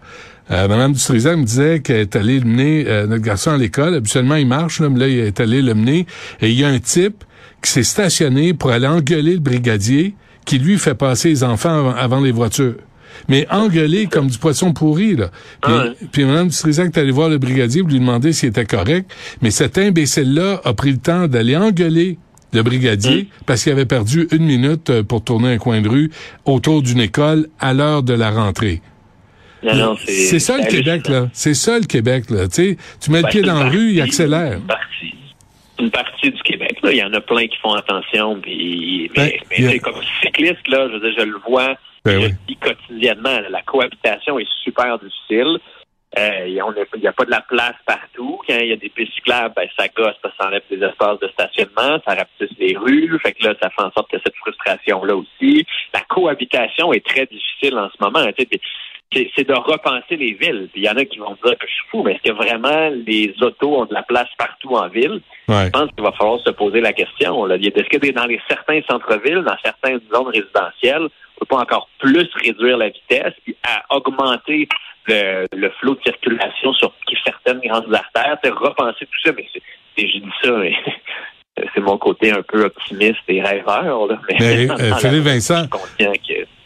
euh, 0.50 0.68
Madame 0.68 0.92
Dutrisac 0.92 1.36
me 1.38 1.44
disait 1.44 1.80
qu'elle 1.80 2.00
est 2.00 2.16
allée 2.16 2.40
mener 2.40 2.84
euh, 2.86 3.06
notre 3.06 3.22
garçon 3.22 3.50
à 3.50 3.56
l'école. 3.56 3.94
Habituellement, 3.94 4.36
il 4.36 4.46
marche, 4.46 4.80
là, 4.80 4.88
mais 4.90 5.00
là, 5.00 5.08
il 5.08 5.18
est 5.18 5.40
allé 5.40 5.62
le 5.62 5.74
mener. 5.74 6.06
Et 6.40 6.50
il 6.50 6.58
y 6.58 6.64
a 6.64 6.68
un 6.68 6.78
type 6.78 7.24
qui 7.62 7.70
s'est 7.70 7.82
stationné 7.82 8.52
pour 8.52 8.70
aller 8.70 8.86
engueuler 8.86 9.34
le 9.34 9.40
brigadier 9.40 10.14
qui, 10.44 10.58
lui, 10.58 10.78
fait 10.78 10.94
passer 10.94 11.30
les 11.30 11.44
enfants 11.44 11.90
avant 11.90 12.20
les 12.20 12.32
voitures 12.32 12.74
mais 13.28 13.46
engueulé 13.50 14.06
comme 14.06 14.28
du 14.28 14.38
poisson 14.38 14.72
pourri. 14.72 15.16
Là. 15.16 15.30
Puis, 15.62 15.72
ah 15.72 15.84
puis 16.10 16.24
Mme 16.24 16.48
Dutrisac 16.48 16.86
est 16.86 16.98
allée 16.98 17.10
voir 17.10 17.28
le 17.28 17.38
brigadier 17.38 17.82
pour 17.82 17.90
lui 17.90 18.00
demander 18.00 18.32
s'il 18.32 18.48
était 18.48 18.64
correct, 18.64 19.10
mais 19.40 19.50
cet 19.50 19.78
imbécile-là 19.78 20.60
a 20.64 20.74
pris 20.74 20.90
le 20.90 20.98
temps 20.98 21.28
d'aller 21.28 21.56
engueuler 21.56 22.18
le 22.52 22.62
brigadier 22.62 23.20
hum. 23.20 23.26
parce 23.46 23.62
qu'il 23.62 23.72
avait 23.72 23.86
perdu 23.86 24.28
une 24.30 24.44
minute 24.44 24.90
euh, 24.90 25.02
pour 25.02 25.22
tourner 25.22 25.52
un 25.54 25.58
coin 25.58 25.80
de 25.80 25.88
rue 25.88 26.10
autour 26.44 26.82
d'une 26.82 27.00
école 27.00 27.48
à 27.58 27.74
l'heure 27.74 28.02
de 28.02 28.14
la 28.14 28.30
rentrée. 28.30 28.80
C'est 30.06 30.38
ça 30.38 30.58
le 30.58 30.66
Québec, 30.66 31.08
là. 31.08 31.28
C'est 31.32 31.54
ça 31.54 31.78
le 31.78 31.86
Québec, 31.86 32.30
là. 32.30 32.48
tu 32.48 32.76
mets 33.10 33.18
le 33.18 33.22
ben, 33.22 33.28
pied 33.28 33.42
dans 33.42 33.62
la 33.62 33.68
rue, 33.68 33.92
il 33.92 34.00
accélère. 34.00 34.58
Une 34.58 34.66
partie, 34.66 35.14
une 35.78 35.90
partie 35.90 36.30
du 36.30 36.42
Québec, 36.42 36.78
là. 36.82 36.92
Il 36.92 36.98
y 36.98 37.02
en 37.02 37.12
a 37.12 37.20
plein 37.20 37.46
qui 37.46 37.58
font 37.58 37.74
attention, 37.74 38.40
puis, 38.40 39.10
mais, 39.16 39.40
ben, 39.50 39.66
mais 39.66 39.78
comme 39.78 40.00
cycliste, 40.22 40.68
là, 40.68 40.88
je, 40.92 41.14
je 41.18 41.24
le 41.24 41.38
vois 41.46 41.76
ben 42.04 42.20
je 42.20 42.28
dis 42.46 42.56
quotidiennement, 42.56 43.40
la 43.48 43.62
cohabitation 43.62 44.38
est 44.38 44.48
super 44.62 44.98
difficile. 44.98 45.58
Euh, 46.16 46.44
il 46.46 46.52
n'y 46.52 46.60
a, 47.08 47.12
pas 47.12 47.24
de 47.24 47.30
la 47.30 47.40
place 47.40 47.74
partout. 47.86 48.38
Quand 48.46 48.58
il 48.58 48.68
y 48.68 48.72
a 48.72 48.76
des 48.76 48.88
pistes 48.90 49.14
cyclables, 49.14 49.54
ben, 49.56 49.66
ça 49.76 49.88
gosse, 49.88 50.14
ça 50.22 50.30
s'enlève 50.38 50.62
des 50.70 50.80
espaces 50.84 51.18
de 51.18 51.28
stationnement, 51.28 51.98
ça 52.06 52.14
rapetisse 52.14 52.56
les 52.58 52.76
rues. 52.76 53.18
Fait 53.20 53.32
que 53.32 53.44
là, 53.44 53.54
ça 53.60 53.70
fait 53.70 53.82
en 53.82 53.90
sorte 53.90 54.10
que 54.10 54.18
cette 54.24 54.36
frustration-là 54.36 55.16
aussi. 55.16 55.66
La 55.92 56.02
cohabitation 56.02 56.92
est 56.92 57.04
très 57.04 57.26
difficile 57.26 57.76
en 57.78 57.88
ce 57.88 57.96
moment. 58.00 58.24
C'est 59.12 59.48
de 59.48 59.54
repenser 59.54 60.16
les 60.16 60.32
villes. 60.32 60.68
Il 60.74 60.82
y 60.82 60.88
en 60.88 60.96
a 60.96 61.04
qui 61.04 61.18
vont 61.18 61.36
dire 61.44 61.56
que 61.56 61.66
je 61.68 61.72
suis 61.72 61.88
fou, 61.90 62.02
mais 62.02 62.12
est-ce 62.12 62.30
que 62.30 62.36
vraiment 62.36 62.90
les 63.06 63.32
autos 63.42 63.82
ont 63.82 63.84
de 63.84 63.94
la 63.94 64.02
place 64.02 64.28
partout 64.36 64.74
en 64.74 64.88
ville? 64.88 65.20
Je 65.48 65.70
pense 65.70 65.90
qu'il 65.92 66.02
va 66.02 66.10
falloir 66.12 66.40
se 66.40 66.50
poser 66.50 66.80
la 66.80 66.92
question. 66.92 67.48
Est-ce 67.48 67.88
que 67.88 68.10
dans 68.12 68.26
les 68.26 68.40
certains 68.48 68.80
centres-villes, 68.90 69.44
dans 69.44 69.56
certaines 69.64 70.00
zones 70.12 70.28
résidentielles, 70.28 71.08
on 71.36 71.40
peut 71.40 71.46
pas 71.46 71.62
encore 71.62 71.88
plus 71.98 72.28
réduire 72.42 72.76
la 72.76 72.88
vitesse 72.88 73.34
puis 73.44 73.56
à 73.62 73.84
augmenter 73.94 74.68
le, 75.06 75.46
le 75.54 75.70
flot 75.80 75.94
de 75.94 76.02
circulation 76.02 76.72
sur 76.74 76.92
certaines 77.24 77.60
grandes 77.60 77.94
artères, 77.94 78.38
repenser 78.42 79.06
tout 79.06 79.20
ça, 79.24 79.32
mais 79.36 79.46
c'est, 79.52 80.08
je 80.08 80.18
dis 80.18 80.32
ça, 80.42 80.50
mais 80.52 80.74
c'est 81.74 81.80
mon 81.80 81.98
côté 81.98 82.32
un 82.32 82.42
peu 82.42 82.64
optimiste 82.64 83.20
et 83.28 83.40
rêveur. 83.40 84.06
Là. 84.08 84.20
Mais, 84.40 84.68
euh, 84.80 84.94
Philippe 84.96 85.24
Vincent, 85.24 85.66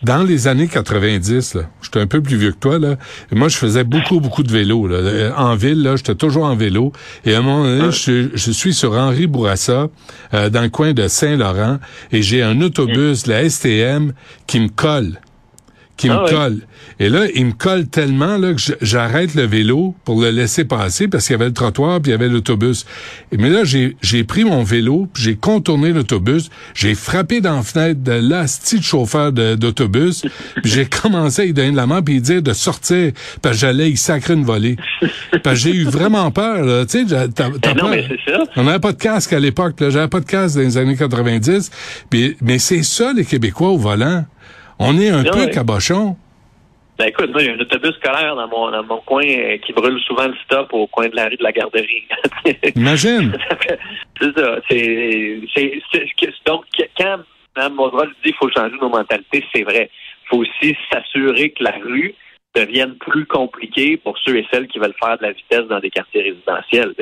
dans 0.03 0.23
les 0.23 0.49
années 0.49 0.69
90, 0.69 1.55
là, 1.55 1.63
j'étais 1.83 2.01
un 2.01 2.07
peu 2.07 2.23
plus 2.23 2.37
vieux 2.37 2.53
que 2.53 2.59
toi, 2.59 2.79
là, 2.79 2.97
moi 3.33 3.49
je 3.49 3.57
faisais 3.57 3.85
beaucoup, 3.85 4.21
beaucoup 4.21 4.43
de 4.43 4.51
vélo. 4.51 4.87
Là. 4.87 4.97
Euh, 4.97 5.33
en 5.37 5.57
ville, 5.57 5.83
là, 5.83 5.97
j'étais 5.97 6.15
toujours 6.15 6.45
en 6.45 6.57
vélo. 6.57 6.93
Et 7.25 7.35
à 7.35 7.39
un 7.39 7.43
moment 7.43 7.65
donné, 7.65 7.91
je, 7.91 8.31
je, 8.33 8.51
suis 8.51 8.73
sur 8.73 8.93
Henri 8.93 9.27
Bourassa, 9.27 9.89
euh, 10.35 10.49
dans 10.49 10.63
le 10.63 10.71
coin 10.71 10.93
de 10.93 11.07
Saint-Laurent, 11.07 11.79
et 12.13 12.23
j'ai 12.23 12.43
un 12.43 12.61
autobus, 12.61 13.27
la 13.27 13.49
STM, 13.49 14.13
qui 14.47 14.61
me 14.61 14.69
colle 14.69 15.19
qui 15.99 16.09
me 16.09 16.15
ah 16.15 16.27
colle. 16.31 16.61
Et 17.01 17.09
là, 17.09 17.27
il 17.35 17.47
me 17.47 17.53
colle 17.53 17.87
tellement 17.87 18.39
là, 18.39 18.55
que 18.55 18.61
j'arrête 18.81 19.35
le 19.35 19.43
vélo 19.43 19.95
pour 20.05 20.23
le 20.23 20.31
laisser 20.31 20.65
passer 20.65 21.09
parce 21.09 21.27
qu'il 21.27 21.35
y 21.35 21.35
avait 21.35 21.47
le 21.49 21.53
trottoir 21.53 22.01
puis 22.01 22.11
il 22.11 22.13
y 22.13 22.15
avait 22.15 22.29
l'autobus. 22.29 22.87
Mais 23.37 23.51
là, 23.51 23.65
j'ai 23.65 24.25
pris 24.25 24.45
mon 24.45 24.63
vélo, 24.63 25.09
j'ai 25.17 25.37
contourné 25.37 25.93
l'autobus, 25.93 26.51
j'ai 26.75 26.95
frappé 26.95 27.41
dans 27.41 27.57
la 27.57 27.63
fenêtre 27.63 28.03
de 28.03 28.13
l'asti 28.13 28.79
de 28.79 28.85
chauffeur 28.85 29.33
d'autobus, 29.33 30.23
puis 30.63 30.73
j'ai 30.73 30.87
commencé 30.87 31.43
à 31.43 31.45
lui 31.47 31.53
donner 31.53 31.73
de 31.73 31.77
la 31.77 31.87
main 31.87 32.01
puis 32.01 32.21
dire 32.21 32.43
de 32.43 32.53
sortir 32.53 33.13
parce 33.43 33.57
que 33.57 33.61
j'allais 33.61 33.91
y 33.91 33.97
sacrer 33.97 34.35
une 34.35 34.45
volée. 34.45 34.77
Parce 35.43 35.57
que 35.57 35.71
j'ai 35.71 35.75
eu 35.75 35.85
vraiment 35.85 36.31
peur. 36.31 36.65
Là. 36.65 36.87
Tu 36.87 37.09
sais, 37.09 37.29
t'as, 37.35 37.49
ben 37.49 37.75
non, 37.77 37.89
mais 37.89 38.07
c'est 38.09 38.33
ça. 38.33 38.39
On 38.57 38.65
n'avait 38.65 38.79
pas 38.79 38.93
de 38.93 38.99
casque 38.99 39.33
à 39.33 39.41
l'époque. 39.41 39.75
J'avais 39.79 40.09
pas 40.09 40.21
de 40.21 40.27
casque 40.27 40.57
dans 40.57 40.63
les 40.63 40.77
années 40.77 40.97
90. 40.97 41.71
Puis, 42.09 42.37
mais 42.41 42.59
c'est 42.59 42.83
ça, 42.85 43.13
les 43.13 43.25
Québécois 43.25 43.71
au 43.71 43.79
volant. 43.79 44.25
On 44.79 44.99
est 44.99 45.11
un 45.11 45.25
peu 45.25 45.47
cabochon. 45.49 46.17
Ben 46.99 47.07
écoute, 47.07 47.31
moi, 47.31 47.43
il 47.43 47.47
y 47.47 47.51
a 47.51 47.55
un 47.55 47.61
autobus 47.61 47.95
scolaire 47.95 48.35
dans 48.35 48.49
mon, 48.49 48.73
dans 48.73 48.83
mon 48.83 49.01
coin 49.03 49.25
euh, 49.25 49.57
qui 49.59 49.73
brûle 49.73 50.01
souvent 50.01 50.27
le 50.27 50.35
stop 50.45 50.73
au 50.73 50.89
coin 50.89 51.09
de 51.09 51.15
la 51.15 51.27
rue 51.27 51.37
de 51.37 51.45
la 51.45 51.53
garderie. 51.53 52.05
Imagine. 52.75 53.39
c'est 54.21 54.37
ça. 54.37 54.57
C'est, 54.69 55.41
donc, 56.45 56.65
quand 56.97 57.19
Mme 57.57 57.75
Maudra 57.75 58.07
dit 58.07 58.13
qu'il 58.25 58.35
faut 58.35 58.51
changer 58.51 58.75
nos 58.81 58.89
mentalités, 58.89 59.45
c'est 59.55 59.63
vrai. 59.63 59.91
Il 60.25 60.29
faut 60.29 60.37
aussi 60.39 60.77
s'assurer 60.91 61.51
que 61.51 61.63
la 61.63 61.75
rue 61.85 62.15
devienne 62.59 62.95
plus 62.97 63.27
compliquée 63.27 63.97
pour 63.97 64.17
ceux 64.19 64.37
et 64.37 64.47
celles 64.51 64.67
qui 64.69 64.79
veulent 64.79 64.95
faire 65.03 65.17
de 65.19 65.23
la 65.23 65.33
vitesse 65.33 65.67
dans 65.69 65.81
des 65.81 65.91
quartiers 65.91 66.23
résidentiels. 66.23 66.95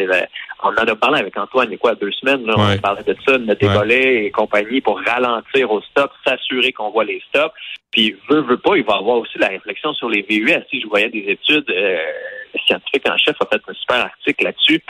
On 0.63 0.69
en 0.69 0.75
a 0.75 0.97
parlé 0.97 1.21
avec 1.21 1.37
Antoine 1.37 1.69
il 1.69 1.73
y 1.73 1.75
a 1.75 1.79
quoi, 1.79 1.95
deux 1.95 2.13
semaines, 2.13 2.45
là, 2.47 2.55
on 2.57 2.79
parlait 2.79 3.03
de 3.03 3.17
ça, 3.27 3.39
de 3.39 3.55
des 3.55 3.69
volets 3.69 4.25
et 4.25 4.31
compagnie 4.31 4.81
pour 4.81 5.01
ralentir 5.01 5.71
au 5.71 5.81
stop, 5.83 6.11
s'assurer 6.27 6.73
qu'on 6.73 6.91
voit 6.91 7.05
les 7.05 7.23
stops. 7.29 7.55
Puis, 7.93 8.17
veut, 8.29 8.43
veut 8.43 8.59
pas, 8.59 8.77
il 8.77 8.85
va 8.85 8.95
y 8.95 8.99
avoir 8.99 9.19
aussi 9.19 9.39
la 9.39 9.49
réflexion 9.49 9.95
sur 9.95 10.11
les 10.11 10.23
VUS. 10.23 10.53
Si 10.71 10.81
je 10.81 10.87
voyais 10.87 11.09
des 11.09 11.25
études, 11.29 11.71
euh, 11.71 11.99
scientifiques 12.67 13.09
en 13.09 13.17
chef 13.17 13.37
a 13.41 13.47
fait 13.47 13.61
un 13.69 13.75
super 13.75 13.97
article 14.05 14.45
là-dessus, 14.45 14.83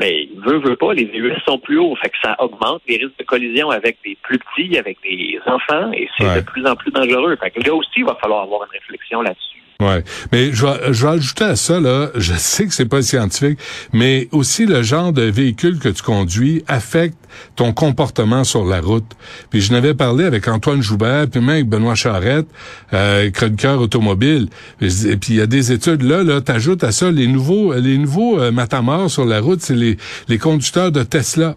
mais 0.00 0.28
veut, 0.36 0.58
veut 0.58 0.76
pas, 0.76 0.94
les 0.94 1.04
VUS 1.04 1.34
sont 1.46 1.58
plus 1.58 1.78
hauts, 1.78 1.96
fait 1.96 2.10
que 2.10 2.16
ça 2.22 2.36
augmente 2.38 2.82
les 2.86 2.96
risques 2.96 3.18
de 3.18 3.24
collision 3.24 3.70
avec 3.70 3.98
des 4.04 4.16
plus 4.22 4.38
petits, 4.38 4.78
avec 4.78 4.98
des 5.02 5.38
enfants, 5.46 5.92
et 5.92 6.08
c'est 6.18 6.36
de 6.36 6.40
plus 6.40 6.66
en 6.66 6.76
plus 6.76 6.90
dangereux. 6.90 7.36
Fait 7.36 7.50
que 7.50 7.60
là 7.60 7.74
aussi, 7.74 7.90
il 7.96 8.04
va 8.04 8.16
falloir 8.20 8.42
avoir 8.42 8.64
une 8.64 8.70
réflexion 8.70 9.22
là-dessus. 9.22 9.63
Ouais, 9.80 10.04
mais 10.30 10.52
je 10.52 10.64
vais, 10.64 11.08
ajouter 11.08 11.44
à 11.44 11.56
ça 11.56 11.80
là, 11.80 12.10
je 12.14 12.34
sais 12.34 12.64
que 12.66 12.72
c'est 12.72 12.86
pas 12.86 13.02
scientifique, 13.02 13.58
mais 13.92 14.28
aussi 14.30 14.66
le 14.66 14.84
genre 14.84 15.12
de 15.12 15.22
véhicule 15.22 15.80
que 15.80 15.88
tu 15.88 16.00
conduis 16.00 16.62
affecte 16.68 17.18
ton 17.56 17.72
comportement 17.72 18.44
sur 18.44 18.64
la 18.64 18.80
route. 18.80 19.04
Puis 19.50 19.60
je 19.60 19.72
n'avais 19.72 19.92
parlé 19.94 20.26
avec 20.26 20.46
Antoine 20.46 20.80
Joubert, 20.80 21.26
puis 21.28 21.40
même 21.40 21.50
avec 21.50 21.68
Benoît 21.68 21.96
Charrette, 21.96 22.46
euh, 22.92 23.32
chroniqueur 23.32 23.80
automobile. 23.80 24.48
Et 24.80 25.16
puis 25.16 25.34
il 25.34 25.36
y 25.36 25.40
a 25.40 25.46
des 25.46 25.72
études 25.72 26.02
là, 26.02 26.22
là, 26.22 26.40
t'ajoutes 26.40 26.84
à 26.84 26.92
ça 26.92 27.10
les 27.10 27.26
nouveaux, 27.26 27.74
les 27.74 27.98
nouveaux 27.98 28.38
euh, 28.38 28.52
matamors 28.52 29.10
sur 29.10 29.24
la 29.24 29.40
route, 29.40 29.60
c'est 29.60 29.74
les, 29.74 29.96
les 30.28 30.38
conducteurs 30.38 30.92
de 30.92 31.02
Tesla 31.02 31.56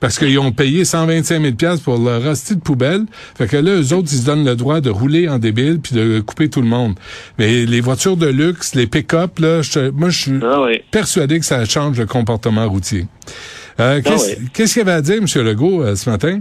parce 0.00 0.18
qu'ils 0.18 0.38
ont 0.38 0.52
payé 0.52 0.84
125 0.84 1.56
000 1.58 1.76
pour 1.84 1.98
leur 1.98 2.24
hostie 2.26 2.56
de 2.56 2.60
poubelle. 2.60 3.04
Fait 3.36 3.46
que 3.46 3.56
là, 3.56 3.72
eux 3.80 3.92
autres, 3.92 4.08
ils 4.12 4.18
se 4.18 4.26
donnent 4.26 4.44
le 4.44 4.56
droit 4.56 4.80
de 4.80 4.90
rouler 4.90 5.28
en 5.28 5.38
débile 5.38 5.80
puis 5.80 5.94
de 5.94 6.20
couper 6.20 6.48
tout 6.48 6.60
le 6.60 6.68
monde. 6.68 6.94
Mais 7.38 7.66
les 7.66 7.80
voitures 7.80 8.16
de 8.16 8.26
luxe, 8.26 8.74
les 8.74 8.86
pick-up, 8.86 9.38
là, 9.38 9.60
moi, 9.94 10.10
je 10.10 10.18
suis 10.18 10.40
ah 10.42 10.66
persuadé 10.90 11.38
que 11.38 11.46
ça 11.46 11.64
change 11.64 11.98
le 11.98 12.06
comportement 12.06 12.68
routier. 12.68 13.06
Euh, 13.80 14.00
ah 14.04 14.10
qu'est-ce 14.52 14.72
qu'il 14.72 14.80
y 14.80 14.88
avait 14.88 14.92
à 14.92 15.02
dire, 15.02 15.16
M. 15.16 15.44
Legault, 15.44 15.82
euh, 15.82 15.96
ce 15.96 16.08
matin? 16.08 16.40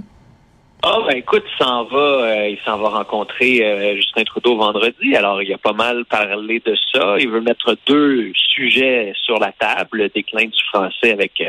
Ah 0.87 0.99
ben 1.07 1.17
écoute, 1.17 1.43
il 1.51 1.65
s'en 1.65 1.85
va, 1.85 1.97
euh, 1.97 2.49
il 2.49 2.59
s'en 2.63 2.77
va 2.77 2.89
rencontrer 2.89 3.65
euh, 3.65 3.95
Justin 3.95 4.23
Trudeau 4.23 4.55
vendredi. 4.55 5.15
Alors 5.15 5.41
il 5.41 5.51
a 5.51 5.57
pas 5.57 5.73
mal 5.73 6.05
parlé 6.05 6.61
de 6.63 6.75
ça. 6.93 7.15
Il 7.17 7.27
veut 7.27 7.41
mettre 7.41 7.75
deux 7.87 8.31
sujets 8.35 9.11
sur 9.15 9.39
la 9.39 9.51
table 9.51 9.97
le 9.97 10.09
déclin 10.09 10.45
du 10.45 10.63
français 10.71 11.11
avec 11.11 11.43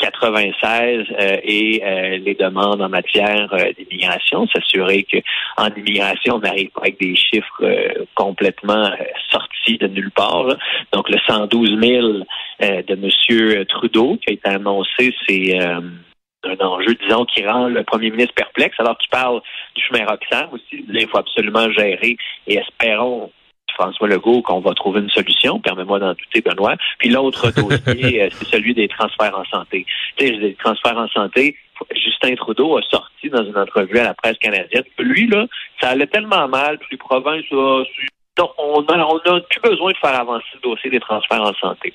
96 0.00 1.06
et 1.44 2.18
les 2.18 2.34
demandes 2.34 2.82
en 2.82 2.88
matière 2.88 3.54
d'immigration. 3.78 4.48
S'assurer 4.48 5.04
que 5.04 5.18
en 5.56 5.68
immigration, 5.68 6.34
on 6.34 6.40
n'arrive 6.40 6.70
pas 6.70 6.80
avec 6.80 6.98
des 6.98 7.14
chiffres 7.14 7.62
complètement 8.16 8.90
sortis 9.30 9.78
de 9.78 9.86
nulle 9.86 10.10
part. 10.10 10.56
Donc 10.92 11.08
le 11.08 11.18
112 11.28 11.78
000 11.80 12.08
de 12.60 12.94
Monsieur 12.96 13.64
Trudeau 13.66 14.16
qui 14.16 14.30
a 14.30 14.32
été 14.32 14.48
annoncé, 14.48 15.14
c'est 15.28 15.56
un 16.44 16.56
enjeu, 16.64 16.94
disons, 16.94 17.24
qui 17.24 17.46
rend 17.46 17.68
le 17.68 17.82
premier 17.84 18.10
ministre 18.10 18.34
perplexe. 18.34 18.76
Alors 18.78 18.96
tu 18.98 19.08
parles 19.08 19.40
du 19.74 19.82
chemin 19.82 20.06
Roxham 20.06 20.48
aussi. 20.52 20.84
il 20.88 21.08
faut 21.08 21.18
absolument 21.18 21.70
gérer 21.72 22.16
et 22.46 22.56
espérons 22.56 23.30
François 23.74 24.08
Legault 24.08 24.42
qu'on 24.42 24.60
va 24.60 24.74
trouver 24.74 25.00
une 25.00 25.10
solution. 25.10 25.60
Permets-moi 25.60 25.98
d'en 25.98 26.12
douter, 26.12 26.40
Benoît. 26.40 26.76
Puis 26.98 27.08
l'autre 27.08 27.50
dossier, 27.56 28.22
euh, 28.22 28.28
c'est 28.32 28.46
celui 28.46 28.74
des 28.74 28.88
transferts 28.88 29.36
en 29.38 29.44
santé. 29.44 29.86
Tu 30.16 30.26
sais, 30.26 30.36
des 30.36 30.54
transferts 30.54 30.98
en 30.98 31.08
santé, 31.08 31.56
Justin 31.94 32.34
Trudeau 32.34 32.76
a 32.76 32.82
sorti 32.82 33.30
dans 33.30 33.44
une 33.44 33.56
entrevue 33.56 33.98
à 33.98 34.04
la 34.04 34.14
presse 34.14 34.36
canadienne 34.38 34.84
que 34.96 35.02
lui, 35.02 35.26
là, 35.28 35.46
ça 35.80 35.90
allait 35.90 36.06
tellement 36.06 36.46
mal, 36.48 36.78
puis 36.78 36.88
les 36.92 36.98
provinces, 36.98 37.44
donc, 38.36 38.52
on 38.58 38.82
n'a 38.82 39.06
on 39.06 39.18
a 39.18 39.40
plus 39.40 39.60
besoin 39.62 39.92
de 39.92 39.96
faire 39.98 40.18
avancer 40.18 40.46
le 40.54 40.60
dossier 40.60 40.88
des 40.88 41.00
transferts 41.00 41.42
en 41.42 41.52
santé. 41.54 41.92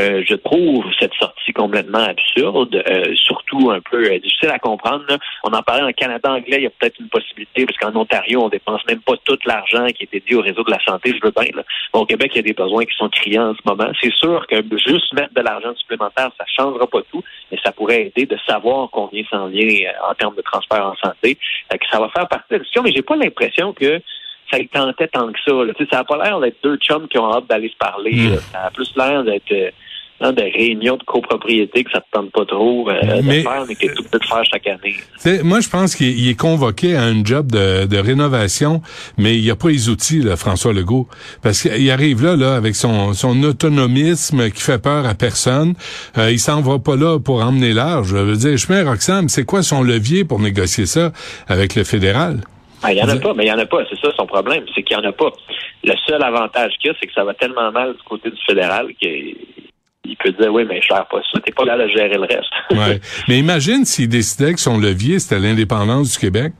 Euh, 0.00 0.22
je 0.26 0.34
trouve 0.36 0.86
cette 0.98 1.12
sortie 1.14 1.52
complètement 1.52 2.04
absurde, 2.04 2.74
euh, 2.74 3.14
surtout 3.14 3.70
un 3.70 3.80
peu 3.80 4.02
euh, 4.10 4.18
difficile 4.20 4.48
à 4.48 4.58
comprendre. 4.58 5.04
On 5.44 5.52
en 5.52 5.62
parlait 5.62 5.82
en 5.82 5.92
Canada 5.92 6.32
anglais, 6.32 6.56
il 6.56 6.62
y 6.62 6.66
a 6.66 6.70
peut-être 6.70 6.98
une 6.98 7.10
possibilité, 7.10 7.66
parce 7.66 7.76
qu'en 7.76 7.94
Ontario, 8.00 8.42
on 8.42 8.48
dépense 8.48 8.80
même 8.88 9.00
pas 9.00 9.12
tout 9.24 9.36
l'argent 9.44 9.86
qui 9.88 10.04
est 10.04 10.12
dédié 10.12 10.36
au 10.36 10.40
réseau 10.40 10.64
de 10.64 10.70
la 10.70 10.82
santé, 10.82 11.12
je 11.14 11.22
veux 11.22 11.32
bien. 11.38 11.50
au 11.92 12.06
Québec, 12.06 12.32
il 12.34 12.36
y 12.36 12.38
a 12.38 12.42
des 12.42 12.54
besoins 12.54 12.86
qui 12.86 12.96
sont 12.96 13.10
criants 13.10 13.50
en 13.50 13.54
ce 13.54 13.60
moment. 13.66 13.92
C'est 14.00 14.14
sûr 14.14 14.46
que 14.46 14.62
juste 14.78 15.12
mettre 15.12 15.34
de 15.34 15.42
l'argent 15.42 15.74
supplémentaire, 15.76 16.30
ça 16.38 16.44
changera 16.56 16.86
pas 16.86 17.02
tout, 17.10 17.22
mais 17.50 17.58
ça 17.62 17.70
pourrait 17.70 18.06
aider 18.06 18.24
de 18.24 18.38
savoir 18.46 18.88
combien 18.90 19.22
s'en 19.28 19.48
vient 19.48 19.90
en 20.08 20.14
termes 20.14 20.36
de 20.36 20.42
transferts 20.42 20.86
en 20.86 20.96
santé. 21.04 21.36
ça 21.90 22.00
va 22.00 22.08
faire 22.08 22.28
partie 22.28 22.46
de 22.48 22.54
la 22.54 22.58
discussion, 22.60 22.82
mais 22.82 22.92
j'ai 22.92 23.02
pas 23.02 23.16
l'impression 23.16 23.74
que 23.74 24.00
ça 24.50 24.58
y 24.58 24.68
tentait 24.68 25.08
tant 25.08 25.30
que 25.30 25.38
ça. 25.44 25.52
Là. 25.52 25.72
Ça 25.90 25.96
n'a 25.98 26.04
pas 26.04 26.22
l'air 26.22 26.40
d'être 26.40 26.62
deux 26.62 26.76
chums 26.76 27.08
qui 27.08 27.18
ont 27.18 27.32
hâte 27.32 27.46
d'aller 27.46 27.68
se 27.68 27.76
parler. 27.76 28.36
Ça 28.52 28.64
a 28.64 28.70
plus 28.70 28.90
l'air 28.96 29.22
d'être 29.24 29.72
euh, 30.22 30.32
de 30.32 30.42
réunions 30.42 30.96
de 30.96 31.02
copropriété 31.04 31.84
que 31.84 31.90
ça 31.90 32.00
te 32.00 32.06
tente 32.12 32.30
pas 32.32 32.44
trop 32.44 32.88
euh, 32.88 33.22
de 33.22 33.32
faire, 33.32 33.64
mais 33.68 33.74
que 33.74 33.86
tu 33.86 34.02
peux 34.10 34.18
faire 34.20 34.44
chaque 34.44 34.66
année. 34.66 34.96
Moi, 35.42 35.60
je 35.60 35.68
pense 35.68 35.94
qu'il 35.94 36.28
est 36.28 36.38
convoqué 36.38 36.96
à 36.96 37.02
un 37.02 37.24
job 37.24 37.50
de, 37.50 37.86
de 37.86 37.98
rénovation, 37.98 38.82
mais 39.18 39.36
il 39.36 39.42
n'y 39.42 39.50
a 39.50 39.56
pas 39.56 39.68
les 39.68 39.88
outils, 39.88 40.20
là, 40.20 40.36
François 40.36 40.72
Legault. 40.72 41.08
Parce 41.42 41.62
qu'il 41.62 41.90
arrive 41.90 42.22
là, 42.24 42.36
là, 42.36 42.54
avec 42.54 42.74
son, 42.74 43.12
son 43.12 43.42
autonomisme 43.42 44.50
qui 44.50 44.62
fait 44.62 44.82
peur 44.82 45.06
à 45.06 45.14
personne. 45.14 45.74
Euh, 46.18 46.30
il 46.30 46.38
s'en 46.38 46.60
va 46.60 46.78
pas 46.78 46.96
là 46.96 47.18
pour 47.18 47.42
emmener 47.42 47.72
large. 47.72 48.08
Je 48.08 48.16
veux 48.16 48.36
dire, 48.36 48.58
chemin 48.58 48.84
Roxham, 48.84 49.28
c'est 49.28 49.44
quoi 49.44 49.62
son 49.62 49.82
levier 49.82 50.24
pour 50.24 50.40
négocier 50.40 50.86
ça 50.86 51.12
avec 51.48 51.74
le 51.74 51.84
fédéral? 51.84 52.40
Ben, 52.82 52.90
il 52.90 52.96
n'y 52.96 53.02
en 53.02 53.08
a 53.08 53.16
pas, 53.16 53.32
mais 53.34 53.44
il 53.44 53.46
n'y 53.46 53.52
en 53.52 53.58
a 53.58 53.66
pas. 53.66 53.78
C'est 53.88 53.98
ça 54.00 54.08
son 54.16 54.26
problème, 54.26 54.64
c'est 54.74 54.82
qu'il 54.82 54.96
n'y 54.96 55.04
en 55.04 55.08
a 55.08 55.12
pas. 55.12 55.30
Le 55.84 55.94
seul 56.06 56.22
avantage 56.22 56.72
qu'il 56.80 56.90
y 56.90 56.94
a, 56.94 56.96
c'est 57.00 57.06
que 57.06 57.12
ça 57.12 57.24
va 57.24 57.34
tellement 57.34 57.70
mal 57.70 57.92
du 57.92 58.02
côté 58.02 58.30
du 58.30 58.38
fédéral 58.46 58.88
qu'il 60.04 60.16
peut 60.16 60.32
dire 60.32 60.52
oui, 60.52 60.64
mais 60.68 60.80
je 60.80 60.88
gère 60.88 61.06
pas 61.08 61.20
ça. 61.32 61.40
T'es 61.44 61.52
pas 61.52 61.64
là 61.64 61.74
à 61.74 61.86
gérer 61.86 62.14
le 62.14 62.22
reste. 62.22 62.52
ouais. 62.70 63.00
Mais 63.28 63.38
imagine 63.38 63.84
s'il 63.84 64.08
décidait 64.08 64.52
que 64.54 64.60
son 64.60 64.78
levier, 64.78 65.18
c'était 65.18 65.38
l'indépendance 65.38 66.12
du 66.12 66.18
Québec. 66.18 66.52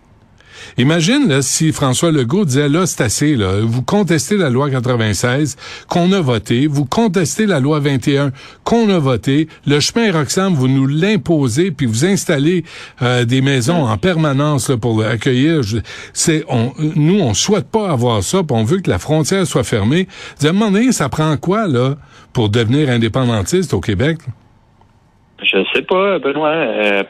Imagine 0.78 1.28
là, 1.28 1.42
si 1.42 1.72
François 1.72 2.12
Legault 2.12 2.44
disait 2.44 2.68
là, 2.68 2.86
c'est 2.86 3.02
assez, 3.02 3.34
là. 3.34 3.60
vous 3.62 3.82
contestez 3.82 4.36
la 4.36 4.48
loi 4.48 4.70
96 4.70 5.56
qu'on 5.88 6.12
a 6.12 6.20
voté, 6.20 6.66
vous 6.66 6.84
contestez 6.84 7.46
la 7.46 7.58
loi 7.60 7.80
21 7.80 8.30
qu'on 8.64 8.88
a 8.88 8.98
voté, 8.98 9.48
le 9.66 9.80
chemin 9.80 10.12
Roxham, 10.12 10.54
vous 10.54 10.68
nous 10.68 10.86
l'imposez, 10.86 11.72
puis 11.72 11.86
vous 11.86 12.04
installez 12.04 12.64
euh, 13.02 13.24
des 13.24 13.40
maisons 13.40 13.86
en 13.86 13.98
permanence 13.98 14.70
là, 14.70 14.76
pour 14.76 15.02
accueillir. 15.04 15.62
C'est, 16.12 16.44
on, 16.48 16.72
nous, 16.78 17.20
on 17.20 17.34
souhaite 17.34 17.68
pas 17.68 17.90
avoir 17.90 18.22
ça, 18.22 18.42
puis 18.42 18.56
on 18.56 18.64
veut 18.64 18.78
que 18.78 18.90
la 18.90 18.98
frontière 18.98 19.46
soit 19.46 19.64
fermée. 19.64 20.06
À 20.42 20.48
un 20.48 20.52
moment 20.52 20.70
donné, 20.70 20.92
ça 20.92 21.08
prend 21.08 21.36
quoi 21.36 21.66
là? 21.66 21.96
Pour 22.32 22.48
devenir 22.48 22.88
indépendantiste 22.90 23.74
au 23.74 23.80
Québec? 23.80 24.18
Je 25.42 25.58
sais 25.74 25.82
pas, 25.82 26.18
Benoît. 26.18 26.50
Euh, 26.50 27.02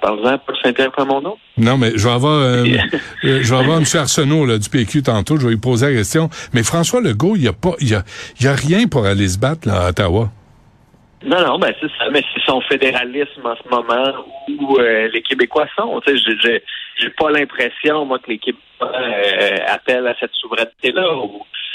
Parle-en 0.00 0.38
pour 0.38 0.56
s'interroger 0.58 1.06
mon 1.06 1.20
nom. 1.20 1.36
Non, 1.56 1.76
mais 1.76 1.92
je 1.96 2.06
vais 2.08 2.14
avoir, 2.14 2.40
euh, 2.40 2.64
euh, 3.24 3.40
je 3.42 3.54
vais 3.54 3.60
avoir 3.60 3.78
M. 3.78 3.84
Arsenault 3.94 4.46
là, 4.46 4.58
du 4.58 4.68
PQ 4.68 5.02
tantôt, 5.02 5.36
je 5.36 5.46
vais 5.46 5.52
lui 5.52 5.60
poser 5.60 5.86
la 5.86 5.92
question. 5.92 6.28
Mais 6.52 6.62
François 6.62 7.00
Legault, 7.00 7.36
il 7.36 7.42
n'y 7.42 7.48
a 7.48 7.52
pas 7.52 7.74
il 7.80 7.90
y 7.90 7.94
a, 7.94 8.02
y 8.40 8.46
a 8.46 8.54
rien 8.54 8.86
pour 8.86 9.06
aller 9.06 9.28
se 9.28 9.38
battre 9.38 9.68
là, 9.68 9.86
à 9.86 9.88
Ottawa. 9.90 10.30
Non, 11.24 11.40
non, 11.40 11.58
ben 11.58 11.72
c'est 11.80 11.90
ça, 11.98 12.10
mais 12.12 12.22
c'est 12.34 12.42
son 12.44 12.60
fédéralisme 12.62 13.46
en 13.46 13.56
ce 13.56 13.68
moment 13.70 14.12
où 14.60 14.78
euh, 14.78 15.08
les 15.12 15.22
Québécois 15.22 15.66
sont. 15.74 16.00
Tu 16.06 16.18
sais, 16.18 16.60
j'ai 16.98 17.10
pas 17.10 17.30
l'impression, 17.30 18.04
moi, 18.04 18.18
que 18.18 18.30
les 18.30 18.38
Québécois 18.38 18.92
appellent 19.68 20.06
à 20.06 20.14
cette 20.20 20.34
souveraineté-là 20.34 21.06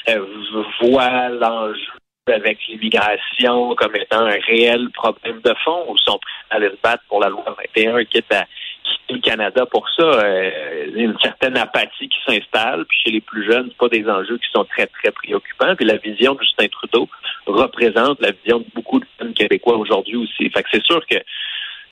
ou 0.07 0.63
voient 0.81 1.29
l'enjeu 1.29 1.91
avec 2.31 2.59
l'immigration 2.67 3.75
comme 3.75 3.95
étant 3.95 4.25
un 4.25 4.37
réel 4.47 4.89
problème 4.91 5.41
de 5.43 5.53
fond 5.63 5.85
ou 5.87 5.97
sont 5.97 6.19
prêts 6.19 6.31
à 6.51 6.55
aller 6.55 6.69
se 6.69 6.77
battre 6.81 7.03
pour 7.07 7.19
la 7.21 7.29
loi 7.29 7.43
21 7.75 8.03
qui 8.05 8.17
est 8.17 8.33
à 8.33 8.45
quitter 8.83 9.13
le 9.13 9.19
Canada 9.19 9.65
pour 9.65 9.87
ça? 9.97 10.03
Euh, 10.03 10.91
une 10.95 11.17
certaine 11.21 11.57
apathie 11.57 12.09
qui 12.09 12.19
s'installe. 12.25 12.85
Puis 12.85 12.99
chez 13.03 13.11
les 13.11 13.21
plus 13.21 13.45
jeunes, 13.45 13.71
pas 13.79 13.89
des 13.89 14.07
enjeux 14.07 14.37
qui 14.37 14.49
sont 14.53 14.65
très, 14.65 14.87
très 14.87 15.11
préoccupants. 15.11 15.75
Puis 15.75 15.85
la 15.85 15.97
vision 15.97 16.35
de 16.35 16.41
Justin 16.41 16.67
Trudeau 16.67 17.09
représente 17.45 18.21
la 18.21 18.31
vision 18.31 18.59
de 18.59 18.65
beaucoup 18.73 18.99
de 18.99 19.05
jeunes 19.19 19.33
Québécois 19.33 19.77
aujourd'hui 19.77 20.17
aussi. 20.17 20.49
Fait 20.49 20.63
que 20.63 20.69
c'est 20.71 20.85
sûr 20.85 21.05
que 21.07 21.17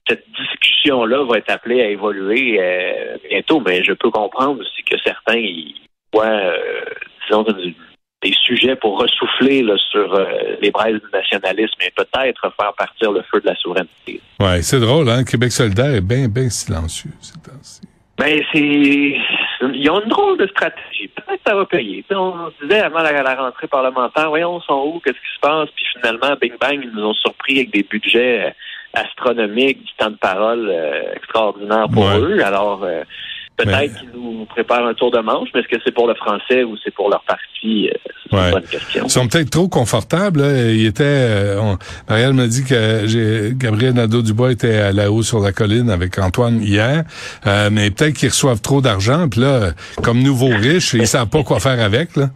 cette 0.07 0.25
discussion-là 0.31 1.25
va 1.25 1.37
être 1.37 1.49
appelée 1.49 1.81
à 1.81 1.89
évoluer 1.89 2.57
euh, 2.59 3.17
bientôt, 3.29 3.59
mais 3.59 3.83
je 3.83 3.91
peux 3.91 4.09
comprendre 4.09 4.61
aussi 4.61 4.83
que 4.83 4.97
certains 5.03 5.37
y 5.37 5.75
voient, 6.13 6.25
euh, 6.25 6.85
disons, 7.27 7.45
des 8.27 8.35
sujets 8.43 8.75
pour 8.75 8.99
ressouffler 8.99 9.65
sur 9.91 10.13
euh, 10.13 10.25
les 10.61 10.71
braises 10.71 10.95
du 10.95 11.11
nationalisme 11.13 11.79
et 11.81 11.91
peut-être 11.95 12.53
faire 12.59 12.73
partir 12.77 13.11
le 13.11 13.21
feu 13.31 13.39
de 13.39 13.47
la 13.47 13.55
souveraineté. 13.55 14.21
Ouais, 14.39 14.61
c'est 14.61 14.79
drôle, 14.79 15.09
hein? 15.09 15.23
Québec 15.23 15.51
solidaire 15.51 15.93
est 15.93 16.01
bien, 16.01 16.27
bien 16.27 16.49
silencieux 16.49 17.11
ces 17.21 17.33
temps-ci. 17.39 17.81
Ben, 18.17 18.41
c'est. 18.51 18.59
Ils 18.59 19.89
ont 19.89 20.01
une 20.01 20.09
drôle 20.09 20.37
de 20.37 20.47
stratégie. 20.47 21.07
Peut-être 21.07 21.43
que 21.43 21.49
ça 21.49 21.55
va 21.55 21.65
payer. 21.65 22.03
on 22.11 22.49
se 22.59 22.65
disait 22.65 22.81
avant 22.81 23.01
la, 23.01 23.35
rentrée 23.35 23.67
parlementaire, 23.67 24.29
voyons, 24.29 24.59
sont 24.61 24.91
où, 24.93 24.99
qu'est-ce 24.99 25.15
qui 25.15 25.35
se 25.35 25.39
passe, 25.39 25.69
puis 25.75 25.85
finalement, 25.95 26.35
bing 26.41 26.53
bang, 26.59 26.79
ils 26.83 26.91
nous 26.91 27.05
ont 27.05 27.13
surpris 27.13 27.57
avec 27.57 27.71
des 27.71 27.83
budgets 27.83 28.47
euh, 28.47 28.51
astronomiques, 28.93 29.83
du 29.83 29.93
temps 29.97 30.11
de 30.11 30.17
parole 30.17 30.67
euh, 30.69 31.13
extraordinaire 31.15 31.87
pour 31.89 32.07
eux. 32.07 32.39
Alors, 32.43 32.85
Peut-être 33.57 33.99
qu'ils 33.99 34.11
nous 34.37 34.45
préparent 34.45 34.85
un 34.85 34.93
tour 34.93 35.11
de 35.11 35.19
manche, 35.19 35.49
mais 35.53 35.61
est-ce 35.61 35.67
que 35.67 35.81
c'est 35.83 35.93
pour 35.93 36.07
le 36.07 36.15
français 36.15 36.63
ou 36.63 36.77
c'est 36.83 36.93
pour 36.93 37.09
leur 37.09 37.21
parti? 37.23 37.89
Euh, 37.89 37.93
c'est 38.29 38.37
une 38.37 38.51
bonne 38.51 38.63
question. 38.63 39.03
Ils 39.05 39.09
sont 39.09 39.27
peut-être 39.27 39.49
trop 39.49 39.67
confortables. 39.67 40.41
Il 40.41 40.85
était, 40.85 41.03
euh, 41.05 41.75
Marielle 42.07 42.33
m'a 42.33 42.47
dit 42.47 42.63
que 42.63 43.51
Gabriel 43.53 43.93
Nadeau-Dubois 43.93 44.51
était 44.51 44.77
à 44.77 44.91
la 44.91 45.11
haut 45.11 45.23
sur 45.23 45.39
la 45.39 45.51
colline 45.51 45.89
avec 45.89 46.17
Antoine 46.19 46.61
hier, 46.61 47.03
euh, 47.45 47.69
mais 47.71 47.91
peut-être 47.91 48.15
qu'ils 48.15 48.29
reçoivent 48.29 48.61
trop 48.61 48.81
d'argent. 48.81 49.27
Puis 49.29 49.41
là, 49.41 49.71
comme 50.03 50.21
nouveaux 50.21 50.55
riches, 50.55 50.93
ils 50.93 51.07
savent 51.07 51.29
pas 51.29 51.43
quoi 51.43 51.59
faire 51.59 51.79
avec. 51.79 52.15
Là. 52.15 52.29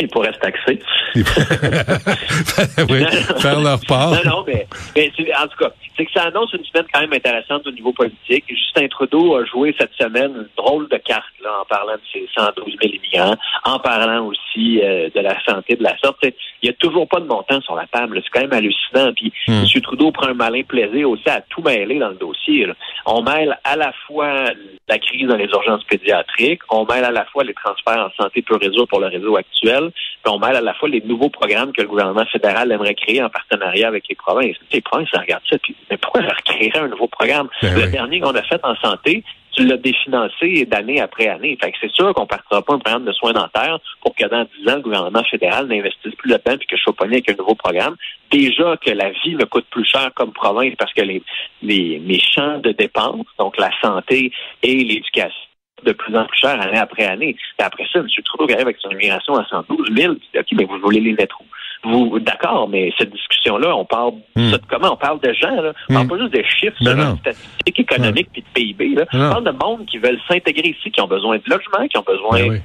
ils 0.00 0.08
pourraient 0.08 0.32
se 0.32 0.38
taxer. 0.38 0.80
oui, 2.90 3.04
faire 3.38 3.60
leur 3.60 3.80
part. 3.86 4.10
Non, 4.10 4.20
non, 4.24 4.44
mais, 4.46 4.66
mais 4.96 5.12
en 5.40 5.46
tout 5.46 5.58
cas, 5.58 5.70
c'est 5.96 6.06
que 6.06 6.12
ça 6.12 6.24
annonce 6.24 6.52
une 6.52 6.64
semaine 6.64 6.86
quand 6.92 7.00
même 7.00 7.12
intéressante 7.12 7.66
au 7.66 7.70
niveau 7.70 7.92
politique. 7.92 8.44
Justin 8.48 8.88
Trudeau 8.88 9.36
a 9.36 9.44
joué 9.44 9.74
cette 9.78 9.92
semaine 9.94 10.32
une 10.34 10.48
drôle 10.56 10.88
de 10.88 10.96
carte 10.96 11.24
là, 11.42 11.60
en 11.60 11.64
parlant 11.64 11.94
de 11.94 12.00
ses 12.12 12.26
112 12.34 12.76
000 12.82 12.94
immigrants, 12.94 13.36
en 13.64 13.78
parlant 13.78 14.26
aussi 14.26 14.80
euh, 14.82 15.08
de 15.14 15.20
la 15.20 15.40
santé 15.44 15.76
de 15.76 15.82
la 15.82 15.96
sorte. 15.98 16.18
Il 16.22 16.32
n'y 16.64 16.70
a 16.70 16.74
toujours 16.74 17.08
pas 17.08 17.20
de 17.20 17.26
montant 17.26 17.60
sur 17.60 17.76
la 17.76 17.86
table. 17.86 18.20
C'est 18.24 18.30
quand 18.30 18.40
même 18.40 18.52
hallucinant. 18.52 19.12
Puis 19.14 19.32
hmm. 19.46 19.62
M. 19.62 19.80
Trudeau 19.82 20.10
prend 20.10 20.28
un 20.28 20.34
malin 20.34 20.62
plaisir 20.62 21.08
aussi 21.10 21.28
à 21.28 21.40
tout 21.42 21.62
mêler 21.62 21.98
dans 21.98 22.08
le 22.08 22.16
dossier. 22.16 22.66
On 23.06 23.22
mêle 23.22 23.56
à 23.62 23.76
la 23.76 23.92
fois 24.06 24.50
la 24.88 24.98
crise 24.98 25.28
dans 25.28 25.36
les 25.36 25.46
urgences 25.46 25.84
pédiatriques, 25.84 26.60
on 26.70 26.84
mêle 26.84 27.04
à 27.04 27.10
la 27.10 27.24
fois 27.26 27.44
les 27.44 27.54
transferts 27.54 28.10
en 28.10 28.22
santé 28.22 28.42
pour 28.42 28.58
réseau 28.58 28.86
pour 28.86 29.00
le 29.00 29.06
réseau 29.06 29.36
actuel, 29.36 29.90
on 30.28 30.38
mêle 30.38 30.56
à 30.56 30.60
la 30.60 30.74
fois 30.74 30.88
les 30.88 31.00
nouveaux 31.02 31.30
programmes 31.30 31.72
que 31.72 31.82
le 31.82 31.88
gouvernement 31.88 32.24
fédéral 32.26 32.70
aimerait 32.72 32.94
créer 32.94 33.22
en 33.22 33.28
partenariat 33.28 33.88
avec 33.88 34.04
les 34.08 34.14
provinces. 34.14 34.56
Les 34.72 34.80
provinces, 34.80 35.08
ça 35.12 35.20
regarde 35.20 35.42
ça, 35.48 35.56
puis 35.58 35.74
mais 35.90 35.96
pourquoi 35.96 36.22
leur 36.22 36.36
créer 36.42 36.76
un 36.76 36.88
nouveau 36.88 37.08
programme? 37.08 37.48
Ben 37.62 37.74
le 37.74 37.86
dernier 37.90 38.20
qu'on 38.20 38.34
a 38.34 38.42
fait 38.42 38.60
en 38.62 38.74
santé, 38.76 39.22
tu 39.52 39.64
l'as 39.64 39.76
définancé 39.76 40.66
d'année 40.66 41.00
après 41.00 41.28
année. 41.28 41.56
Fait 41.60 41.70
que 41.70 41.78
c'est 41.80 41.92
sûr 41.92 42.12
qu'on 42.14 42.22
ne 42.22 42.26
partira 42.26 42.62
pas 42.62 42.74
un 42.74 42.78
programme 42.78 43.04
de 43.04 43.12
soins 43.12 43.32
dentaires 43.32 43.78
pour 44.00 44.14
que 44.14 44.26
dans 44.26 44.44
dix 44.44 44.68
ans, 44.68 44.76
le 44.76 44.82
gouvernement 44.82 45.22
fédéral 45.24 45.66
n'investisse 45.66 46.14
plus 46.16 46.30
là-dedans 46.30 46.56
puis 46.58 46.66
que 46.66 46.76
je 46.76 46.82
sois 46.82 46.92
pogné 46.92 47.14
avec 47.16 47.30
un 47.30 47.34
nouveau 47.34 47.54
programme. 47.54 47.96
Déjà 48.30 48.76
que 48.78 48.90
la 48.90 49.10
vie 49.10 49.36
me 49.36 49.44
coûte 49.44 49.66
plus 49.70 49.84
cher 49.84 50.10
comme 50.14 50.32
province 50.32 50.74
parce 50.76 50.92
que 50.92 51.02
les, 51.02 51.22
les, 51.62 52.00
les 52.00 52.20
champs 52.20 52.58
de 52.58 52.72
dépenses, 52.72 53.26
donc 53.38 53.56
la 53.58 53.70
santé 53.80 54.32
et 54.62 54.74
l'éducation, 54.74 55.43
de 55.82 55.92
plus 55.92 56.16
en 56.16 56.24
plus 56.24 56.38
cher 56.38 56.60
année 56.60 56.78
après 56.78 57.04
année. 57.04 57.36
Et 57.58 57.62
après 57.62 57.84
ça, 57.92 57.98
M. 57.98 58.06
Trudeau 58.24 58.44
arrive 58.52 58.66
avec 58.66 58.76
son 58.80 58.90
immigration 58.90 59.34
à 59.36 59.44
112 59.46 59.88
000. 59.96 60.12
OK, 60.12 60.46
mais 60.52 60.64
vous 60.64 60.78
voulez 60.78 61.00
les 61.00 61.12
mettre 61.12 61.40
où? 61.40 61.44
Vous, 61.86 62.18
d'accord, 62.18 62.66
mais 62.66 62.90
cette 62.96 63.12
discussion-là, 63.12 63.76
on 63.76 63.84
parle 63.84 64.14
hmm. 64.36 64.52
de 64.52 64.60
comment? 64.70 64.94
On 64.94 64.96
parle 64.96 65.20
de 65.20 65.32
gens, 65.34 65.60
là. 65.60 65.72
On 65.90 65.94
parle 65.94 66.06
hmm. 66.06 66.08
pas 66.08 66.18
juste 66.18 66.32
de 66.32 66.42
chiffres 66.42 66.76
ben 66.80 66.98
sur 66.98 67.18
statistiques 67.18 67.80
économiques 67.80 68.28
puis 68.32 68.42
de 68.42 68.46
PIB, 68.54 68.94
là. 68.94 69.04
On 69.12 69.30
parle 69.30 69.44
de 69.44 69.50
monde 69.50 69.86
qui 69.86 69.98
veulent 69.98 70.20
s'intégrer 70.26 70.70
ici, 70.70 70.90
qui 70.90 71.00
ont 71.02 71.06
besoin 71.06 71.36
de 71.36 71.42
logement, 71.46 71.86
qui 71.88 71.98
ont 71.98 72.04
besoin 72.06 72.48
ben 72.48 72.62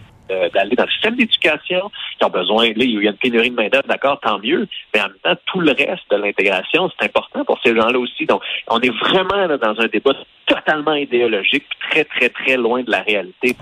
d'aller 0.54 0.76
dans 0.76 0.86
le 0.86 0.92
système 0.92 1.16
d'éducation, 1.16 1.92
qui 2.18 2.26
ont 2.26 2.30
besoin, 2.30 2.68
là, 2.68 2.74
il 2.78 3.04
y 3.04 3.08
a 3.08 3.12
une 3.12 3.18
pénurie 3.18 3.50
de 3.50 3.56
main-d'œuvre, 3.56 3.88
d'accord, 3.88 4.20
tant 4.22 4.40
mieux, 4.40 4.68
mais 4.94 5.02
en 5.02 5.08
même 5.08 5.18
temps, 5.24 5.36
tout 5.46 5.60
le 5.60 5.72
reste 5.72 6.10
de 6.12 6.18
l'intégration, 6.18 6.90
c'est 6.98 7.06
important 7.06 7.46
pour 7.46 7.60
ces 7.64 7.76
gens-là 7.76 7.98
aussi. 8.00 8.26
Donc, 8.26 8.42
on 8.68 8.80
est 8.80 8.90
vraiment 8.90 9.48
là, 9.48 9.58
dans 9.58 9.80
un 9.80 9.88
débat 9.88 10.14
totalement 10.50 10.96
idéologique, 10.96 11.64
très, 11.90 12.04
très, 12.04 12.30
très 12.30 12.58
loin 12.58 12.82
de 12.82 12.92
la 12.92 13.02
réalité. 13.02 13.56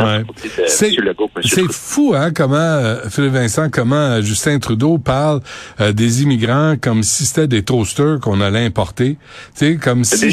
C'est 1.41 1.71
fou, 1.71 2.13
hein, 2.15 2.31
comment, 2.33 2.55
euh, 2.55 3.09
Philippe 3.09 3.33
Vincent, 3.33 3.69
comment 3.69 3.95
euh, 3.95 4.21
Justin 4.21 4.59
Trudeau 4.59 4.97
parle 4.97 5.41
euh, 5.81 5.91
des 5.91 6.24
immigrants 6.24 6.75
comme 6.81 7.03
si 7.03 7.25
c'était 7.25 7.47
des 7.47 7.63
toasters 7.63 8.19
qu'on 8.21 8.39
allait 8.39 8.65
importer. 8.65 9.17
Tu 9.57 9.77
comme 9.77 10.03
si... 10.03 10.31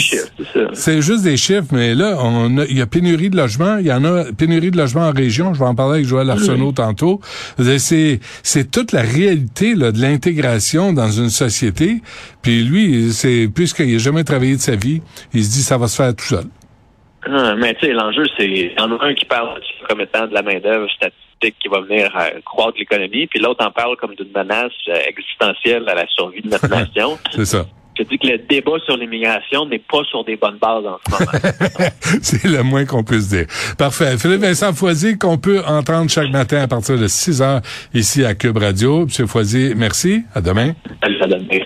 C'est 0.72 1.02
juste 1.02 1.24
des 1.24 1.36
chiffres, 1.36 1.68
mais 1.72 1.94
là, 1.94 2.16
on 2.20 2.64
il 2.68 2.78
y 2.78 2.82
a 2.82 2.86
pénurie 2.86 3.30
de 3.30 3.36
logements, 3.36 3.78
il 3.78 3.86
y 3.86 3.92
en 3.92 4.04
a 4.04 4.24
pénurie 4.32 4.70
de 4.70 4.76
logements 4.76 5.08
en 5.08 5.12
région, 5.12 5.54
je 5.54 5.58
vais 5.58 5.66
en 5.66 5.74
parler 5.74 5.94
avec 5.94 6.06
Joël 6.06 6.23
Arsenault 6.30 6.72
tantôt. 6.72 7.20
C'est, 7.58 8.20
c'est 8.42 8.70
toute 8.70 8.92
la 8.92 9.02
réalité 9.02 9.74
là, 9.74 9.92
de 9.92 10.00
l'intégration 10.00 10.92
dans 10.92 11.10
une 11.10 11.30
société. 11.30 12.00
Puis 12.42 12.62
lui, 12.62 13.12
c'est 13.12 13.48
puisqu'il 13.54 13.92
n'a 13.92 13.98
jamais 13.98 14.24
travaillé 14.24 14.56
de 14.56 14.60
sa 14.60 14.76
vie, 14.76 15.00
il 15.32 15.44
se 15.44 15.50
dit 15.50 15.62
ça 15.62 15.78
va 15.78 15.88
se 15.88 15.96
faire 15.96 16.14
tout 16.14 16.24
seul. 16.24 16.44
Ah, 17.26 17.54
mais 17.56 17.74
tu 17.74 17.86
sais, 17.86 17.92
l'enjeu, 17.92 18.24
c'est 18.36 18.46
il 18.46 18.72
y 18.72 18.80
en 18.80 18.90
a 18.92 19.04
un 19.04 19.14
qui 19.14 19.24
parle 19.24 19.60
comme 19.88 20.00
étant 20.00 20.26
de 20.26 20.34
la 20.34 20.42
main-d'œuvre 20.42 20.88
statistique 20.90 21.56
qui 21.60 21.68
va 21.68 21.80
venir 21.80 22.10
euh, 22.16 22.40
croître 22.44 22.78
l'économie, 22.78 23.26
puis 23.26 23.40
l'autre 23.40 23.64
en 23.64 23.70
parle 23.70 23.96
comme 23.96 24.14
d'une 24.14 24.30
menace 24.34 24.72
euh, 24.88 24.98
existentielle 25.06 25.88
à 25.88 25.94
la 25.94 26.06
survie 26.08 26.42
de 26.42 26.48
notre 26.48 26.68
nation. 26.70 27.18
c'est 27.30 27.46
ça. 27.46 27.64
Je 27.96 28.02
dis 28.02 28.18
que 28.18 28.26
le 28.26 28.38
débat 28.38 28.72
sur 28.84 28.96
l'immigration 28.96 29.66
n'est 29.66 29.78
pas 29.78 30.02
sur 30.04 30.24
des 30.24 30.36
bonnes 30.36 30.58
bases 30.58 30.84
en 30.86 30.98
ce 31.06 31.12
moment. 31.12 31.90
c'est 32.22 32.44
le 32.44 32.62
moins 32.62 32.84
qu'on 32.84 33.04
puisse 33.04 33.28
dire. 33.28 33.46
Parfait. 33.78 34.18
Philippe 34.18 34.40
Vincent 34.40 34.72
Foisy, 34.72 35.16
qu'on 35.16 35.38
peut 35.38 35.62
entendre 35.66 36.10
chaque 36.10 36.30
matin 36.30 36.62
à 36.62 36.68
partir 36.68 36.98
de 36.98 37.06
6 37.06 37.42
heures 37.42 37.60
ici 37.92 38.24
à 38.24 38.34
Cube 38.34 38.58
Radio. 38.58 39.04
Monsieur 39.04 39.26
Foisy, 39.26 39.74
merci. 39.76 40.22
À 40.34 40.40
demain. 40.40 40.72
Salut, 41.02 41.22
à 41.22 41.26
demain. 41.26 41.64